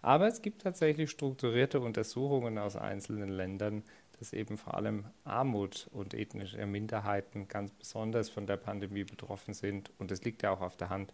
Aber 0.00 0.26
es 0.26 0.40
gibt 0.40 0.62
tatsächlich 0.62 1.10
strukturierte 1.10 1.80
Untersuchungen 1.80 2.56
aus 2.56 2.76
einzelnen 2.76 3.28
Ländern, 3.28 3.82
dass 4.18 4.32
eben 4.34 4.58
vor 4.58 4.74
allem 4.74 5.06
Armut 5.24 5.88
und 5.92 6.14
ethnische 6.14 6.64
Minderheiten 6.66 7.48
ganz 7.48 7.72
besonders 7.72 8.28
von 8.28 8.46
der 8.46 8.58
Pandemie 8.58 9.04
betroffen 9.04 9.54
sind. 9.54 9.90
Und 9.98 10.10
es 10.10 10.22
liegt 10.24 10.42
ja 10.42 10.52
auch 10.52 10.60
auf 10.60 10.76
der 10.76 10.90
Hand 10.90 11.12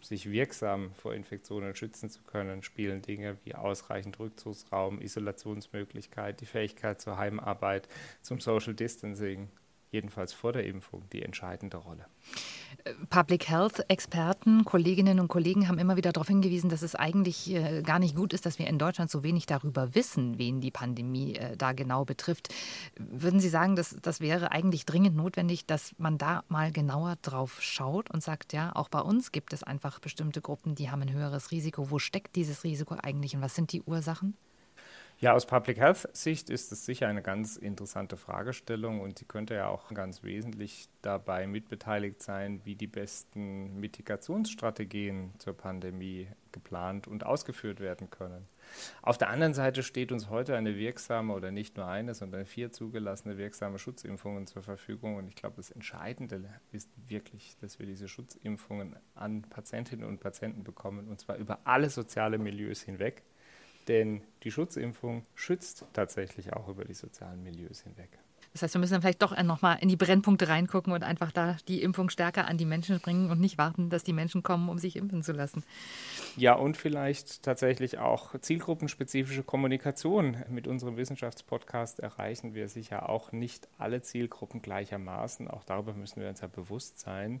sich 0.00 0.30
wirksam 0.30 0.92
vor 0.94 1.14
Infektionen 1.14 1.74
schützen 1.74 2.10
zu 2.10 2.22
können, 2.22 2.62
spielen 2.62 3.02
Dinge 3.02 3.36
wie 3.44 3.54
ausreichend 3.54 4.18
Rückzugsraum, 4.18 5.00
Isolationsmöglichkeit, 5.00 6.40
die 6.40 6.46
Fähigkeit 6.46 7.00
zur 7.00 7.18
Heimarbeit, 7.18 7.88
zum 8.22 8.40
Social 8.40 8.74
Distancing, 8.74 9.48
jedenfalls 9.90 10.32
vor 10.32 10.52
der 10.52 10.64
Impfung, 10.66 11.04
die 11.12 11.22
entscheidende 11.22 11.78
Rolle. 11.78 12.06
Public 13.10 13.48
Health-Experten, 13.48 14.64
Kolleginnen 14.64 15.20
und 15.20 15.28
Kollegen 15.28 15.68
haben 15.68 15.78
immer 15.78 15.96
wieder 15.96 16.12
darauf 16.12 16.28
hingewiesen, 16.28 16.68
dass 16.68 16.82
es 16.82 16.94
eigentlich 16.94 17.54
äh, 17.54 17.82
gar 17.82 17.98
nicht 17.98 18.14
gut 18.14 18.32
ist, 18.32 18.46
dass 18.46 18.58
wir 18.58 18.66
in 18.66 18.78
Deutschland 18.78 19.10
so 19.10 19.22
wenig 19.22 19.46
darüber 19.46 19.94
wissen, 19.94 20.38
wen 20.38 20.60
die 20.60 20.70
Pandemie 20.70 21.34
äh, 21.34 21.56
da 21.56 21.72
genau 21.72 22.04
betrifft. 22.04 22.48
Würden 22.98 23.40
Sie 23.40 23.48
sagen, 23.48 23.76
dass 23.76 23.96
das 24.02 24.20
wäre 24.20 24.52
eigentlich 24.52 24.84
dringend 24.84 25.16
notwendig, 25.16 25.66
dass 25.66 25.94
man 25.98 26.18
da 26.18 26.44
mal 26.48 26.70
genauer 26.70 27.16
drauf 27.22 27.62
schaut 27.62 28.10
und 28.10 28.22
sagt, 28.22 28.52
ja, 28.52 28.74
auch 28.74 28.88
bei 28.88 29.00
uns 29.00 29.32
gibt 29.32 29.52
es 29.52 29.62
einfach 29.62 29.98
bestimmte 29.98 30.40
Gruppen, 30.40 30.74
die 30.74 30.90
haben 30.90 31.02
ein 31.02 31.12
höheres 31.12 31.50
Risiko. 31.50 31.90
Wo 31.90 31.98
steckt 31.98 32.36
dieses 32.36 32.64
Risiko 32.64 32.96
eigentlich 33.02 33.34
und 33.34 33.42
was 33.42 33.54
sind 33.54 33.72
die 33.72 33.82
Ursachen? 33.82 34.36
Ja, 35.20 35.32
aus 35.32 35.46
Public 35.46 35.78
Health 35.78 36.08
Sicht 36.16 36.48
ist 36.48 36.70
es 36.70 36.86
sicher 36.86 37.08
eine 37.08 37.22
ganz 37.22 37.56
interessante 37.56 38.16
Fragestellung 38.16 39.00
und 39.00 39.18
sie 39.18 39.24
könnte 39.24 39.54
ja 39.54 39.66
auch 39.66 39.88
ganz 39.88 40.22
wesentlich 40.22 40.88
dabei 41.02 41.48
mitbeteiligt 41.48 42.22
sein, 42.22 42.60
wie 42.62 42.76
die 42.76 42.86
besten 42.86 43.80
Mitigationsstrategien 43.80 45.32
zur 45.38 45.56
Pandemie 45.56 46.28
geplant 46.52 47.08
und 47.08 47.26
ausgeführt 47.26 47.80
werden 47.80 48.10
können. 48.10 48.46
Auf 49.02 49.18
der 49.18 49.30
anderen 49.30 49.54
Seite 49.54 49.82
steht 49.82 50.12
uns 50.12 50.30
heute 50.30 50.54
eine 50.54 50.76
wirksame 50.76 51.34
oder 51.34 51.50
nicht 51.50 51.76
nur 51.76 51.88
eine, 51.88 52.14
sondern 52.14 52.46
vier 52.46 52.70
zugelassene 52.70 53.38
wirksame 53.38 53.80
Schutzimpfungen 53.80 54.46
zur 54.46 54.62
Verfügung. 54.62 55.16
Und 55.16 55.26
ich 55.26 55.34
glaube, 55.34 55.56
das 55.56 55.72
Entscheidende 55.72 56.44
ist 56.70 56.90
wirklich, 57.08 57.56
dass 57.60 57.80
wir 57.80 57.86
diese 57.86 58.06
Schutzimpfungen 58.06 58.94
an 59.16 59.42
Patientinnen 59.42 60.06
und 60.06 60.20
Patienten 60.20 60.62
bekommen, 60.62 61.08
und 61.08 61.18
zwar 61.18 61.38
über 61.38 61.58
alle 61.64 61.90
soziale 61.90 62.38
Milieus 62.38 62.82
hinweg. 62.82 63.24
Denn 63.88 64.22
die 64.42 64.50
Schutzimpfung 64.50 65.24
schützt 65.34 65.84
tatsächlich 65.92 66.52
auch 66.52 66.68
über 66.68 66.84
die 66.84 66.94
sozialen 66.94 67.42
Milieus 67.42 67.80
hinweg. 67.82 68.18
Das 68.52 68.62
heißt, 68.62 68.74
wir 68.74 68.80
müssen 68.80 68.94
dann 68.94 69.02
vielleicht 69.02 69.22
doch 69.22 69.40
nochmal 69.42 69.78
in 69.80 69.88
die 69.88 69.96
Brennpunkte 69.96 70.48
reingucken 70.48 70.92
und 70.92 71.04
einfach 71.04 71.32
da 71.32 71.56
die 71.68 71.82
Impfung 71.82 72.10
stärker 72.10 72.48
an 72.48 72.56
die 72.56 72.64
Menschen 72.64 72.98
bringen 72.98 73.30
und 73.30 73.40
nicht 73.40 73.58
warten, 73.58 73.90
dass 73.90 74.04
die 74.04 74.12
Menschen 74.12 74.42
kommen, 74.42 74.68
um 74.68 74.78
sich 74.78 74.96
impfen 74.96 75.22
zu 75.22 75.32
lassen. 75.32 75.62
Ja, 76.36 76.54
und 76.54 76.76
vielleicht 76.76 77.42
tatsächlich 77.42 77.98
auch 77.98 78.38
zielgruppenspezifische 78.40 79.42
Kommunikation. 79.42 80.38
Mit 80.48 80.66
unserem 80.66 80.96
Wissenschaftspodcast 80.96 82.00
erreichen 82.00 82.54
wir 82.54 82.68
sicher 82.68 83.08
auch 83.08 83.32
nicht 83.32 83.68
alle 83.78 84.02
Zielgruppen 84.02 84.62
gleichermaßen. 84.62 85.48
Auch 85.48 85.64
darüber 85.64 85.92
müssen 85.92 86.20
wir 86.20 86.28
uns 86.28 86.40
ja 86.40 86.48
bewusst 86.48 87.00
sein. 87.00 87.40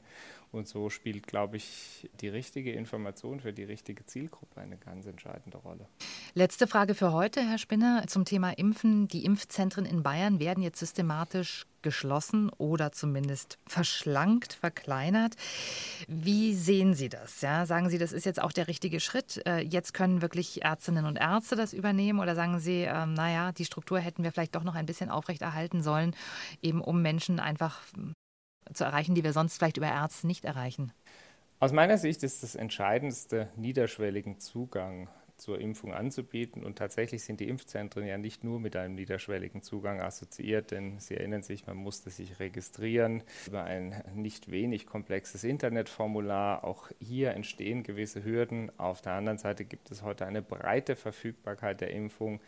Und 0.52 0.68
so 0.68 0.90
spielt, 0.90 1.26
glaube 1.26 1.56
ich, 1.56 2.08
die 2.20 2.28
richtige 2.28 2.72
Information 2.72 3.40
für 3.40 3.52
die 3.52 3.64
richtige 3.64 4.04
Zielgruppe 4.06 4.60
eine 4.60 4.76
ganz 4.76 5.06
entscheidende 5.06 5.58
Rolle. 5.58 5.88
Letzte 6.34 6.66
Frage 6.66 6.94
für 6.94 7.12
heute, 7.12 7.40
Herr 7.40 7.56
Spinner, 7.56 8.04
zum 8.06 8.24
Thema 8.24 8.50
Impfen. 8.50 9.08
Die 9.08 9.24
Impfzentren 9.24 9.86
in 9.86 10.02
Bayern 10.02 10.38
werden 10.38 10.62
jetzt 10.62 10.78
systematisch 10.78 11.64
geschlossen 11.80 12.50
oder 12.58 12.92
zumindest 12.92 13.58
verschlankt, 13.66 14.52
verkleinert. 14.52 15.36
Wie 16.06 16.54
sehen 16.54 16.94
Sie 16.94 17.08
das? 17.08 17.40
Ja, 17.40 17.64
sagen 17.64 17.88
Sie, 17.88 17.98
das 17.98 18.12
ist 18.12 18.26
jetzt 18.26 18.42
auch 18.42 18.52
der 18.52 18.68
richtige 18.68 19.00
Schritt? 19.00 19.40
Äh, 19.46 19.60
jetzt 19.60 19.94
können 19.94 20.20
wirklich 20.20 20.62
Ärztinnen 20.62 21.06
und 21.06 21.16
Ärzte 21.16 21.56
das 21.56 21.72
übernehmen 21.72 22.20
oder 22.20 22.34
sagen 22.34 22.60
Sie, 22.60 22.82
ähm, 22.82 23.14
naja, 23.14 23.52
die 23.52 23.64
Struktur 23.64 23.98
hätten 23.98 24.22
wir 24.22 24.30
vielleicht 24.30 24.54
doch 24.54 24.64
noch 24.64 24.74
ein 24.74 24.86
bisschen 24.86 25.10
aufrechterhalten 25.10 25.82
sollen, 25.82 26.14
eben 26.60 26.82
um 26.82 27.00
Menschen 27.00 27.40
einfach 27.40 27.80
zu 28.74 28.84
erreichen, 28.84 29.14
die 29.14 29.24
wir 29.24 29.32
sonst 29.32 29.56
vielleicht 29.56 29.78
über 29.78 29.88
Ärzte 29.88 30.26
nicht 30.26 30.44
erreichen? 30.44 30.92
Aus 31.58 31.72
meiner 31.72 31.96
Sicht 31.96 32.22
ist 32.22 32.42
das 32.42 32.54
Entscheidendste 32.54 33.48
niederschwelligen 33.56 34.38
Zugang 34.38 35.08
zur 35.38 35.60
Impfung 35.60 35.94
anzubieten. 35.94 36.64
Und 36.64 36.76
tatsächlich 36.76 37.22
sind 37.22 37.40
die 37.40 37.48
Impfzentren 37.48 38.06
ja 38.06 38.18
nicht 38.18 38.44
nur 38.44 38.60
mit 38.60 38.76
einem 38.76 38.94
niederschwelligen 38.94 39.62
Zugang 39.62 40.00
assoziiert, 40.00 40.70
denn 40.70 40.98
Sie 40.98 41.16
erinnern 41.16 41.42
sich, 41.42 41.66
man 41.66 41.76
musste 41.76 42.10
sich 42.10 42.38
registrieren 42.40 43.22
über 43.46 43.64
ein 43.64 44.02
nicht 44.14 44.50
wenig 44.50 44.86
komplexes 44.86 45.44
Internetformular. 45.44 46.64
Auch 46.64 46.90
hier 47.00 47.32
entstehen 47.32 47.82
gewisse 47.82 48.24
Hürden. 48.24 48.70
Auf 48.78 49.00
der 49.00 49.12
anderen 49.12 49.38
Seite 49.38 49.64
gibt 49.64 49.90
es 49.90 50.02
heute 50.02 50.26
eine 50.26 50.42
breite 50.42 50.96
Verfügbarkeit 50.96 51.80
der 51.80 51.90
Impfung 51.90 52.40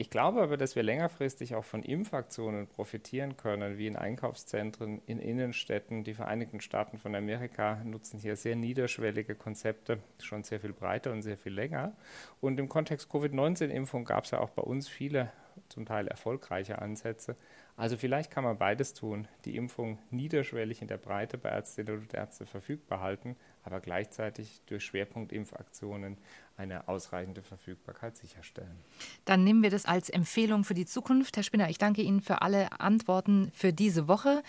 ich 0.00 0.08
glaube 0.08 0.40
aber, 0.40 0.56
dass 0.56 0.76
wir 0.76 0.82
längerfristig 0.82 1.54
auch 1.54 1.64
von 1.64 1.82
Impfaktionen 1.82 2.66
profitieren 2.66 3.36
können, 3.36 3.76
wie 3.76 3.86
in 3.86 3.96
Einkaufszentren, 3.96 5.02
in 5.04 5.18
Innenstädten. 5.18 6.04
Die 6.04 6.14
Vereinigten 6.14 6.62
Staaten 6.62 6.96
von 6.96 7.14
Amerika 7.14 7.82
nutzen 7.84 8.18
hier 8.18 8.34
sehr 8.36 8.56
niederschwellige 8.56 9.34
Konzepte, 9.34 9.98
schon 10.18 10.42
sehr 10.42 10.58
viel 10.58 10.72
breiter 10.72 11.12
und 11.12 11.20
sehr 11.20 11.36
viel 11.36 11.52
länger. 11.52 11.92
Und 12.40 12.58
im 12.58 12.70
Kontext 12.70 13.10
Covid-19-Impfung 13.10 14.06
gab 14.06 14.24
es 14.24 14.30
ja 14.30 14.38
auch 14.38 14.48
bei 14.48 14.62
uns 14.62 14.88
viele 14.88 15.30
zum 15.68 15.84
Teil 15.84 16.08
erfolgreiche 16.08 16.80
Ansätze. 16.80 17.36
Also 17.76 17.96
vielleicht 17.96 18.30
kann 18.30 18.44
man 18.44 18.56
beides 18.56 18.94
tun, 18.94 19.28
die 19.44 19.56
Impfung 19.56 19.98
niederschwellig 20.10 20.80
in 20.82 20.88
der 20.88 20.96
Breite 20.96 21.38
bei 21.38 21.50
Ärztinnen 21.50 21.98
und 21.98 22.14
Ärzten 22.14 22.46
verfügbar 22.46 23.00
halten, 23.00 23.36
aber 23.62 23.80
gleichzeitig 23.80 24.62
durch 24.66 24.84
Schwerpunktimpfaktionen 24.84 26.18
eine 26.60 26.88
ausreichende 26.88 27.42
Verfügbarkeit 27.42 28.16
sicherstellen. 28.16 28.78
Dann 29.24 29.42
nehmen 29.44 29.62
wir 29.62 29.70
das 29.70 29.86
als 29.86 30.10
Empfehlung 30.10 30.64
für 30.64 30.74
die 30.74 30.84
Zukunft. 30.84 31.36
Herr 31.36 31.42
Spinner, 31.42 31.70
ich 31.70 31.78
danke 31.78 32.02
Ihnen 32.02 32.20
für 32.20 32.42
alle 32.42 32.80
Antworten 32.80 33.50
für 33.54 33.72
diese 33.72 34.08
Woche. 34.08 34.42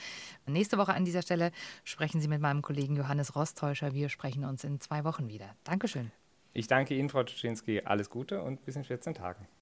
Nächste 0.45 0.77
Woche 0.77 0.93
an 0.93 1.05
dieser 1.05 1.21
Stelle 1.21 1.51
sprechen 1.85 2.19
Sie 2.19 2.27
mit 2.27 2.41
meinem 2.41 2.61
Kollegen 2.61 2.97
Johannes 2.97 3.35
Rostäuscher. 3.35 3.93
Wir 3.93 4.09
sprechen 4.09 4.43
uns 4.43 4.63
in 4.65 4.81
zwei 4.81 5.05
Wochen 5.05 5.29
wieder. 5.29 5.55
Dankeschön. 5.63 6.11
Ich 6.53 6.67
danke 6.67 6.95
Ihnen, 6.95 7.09
Frau 7.09 7.23
Tuschinski. 7.23 7.81
Alles 7.85 8.09
Gute 8.09 8.41
und 8.41 8.65
bis 8.65 8.75
in 8.75 8.83
14 8.83 9.13
Tagen. 9.13 9.47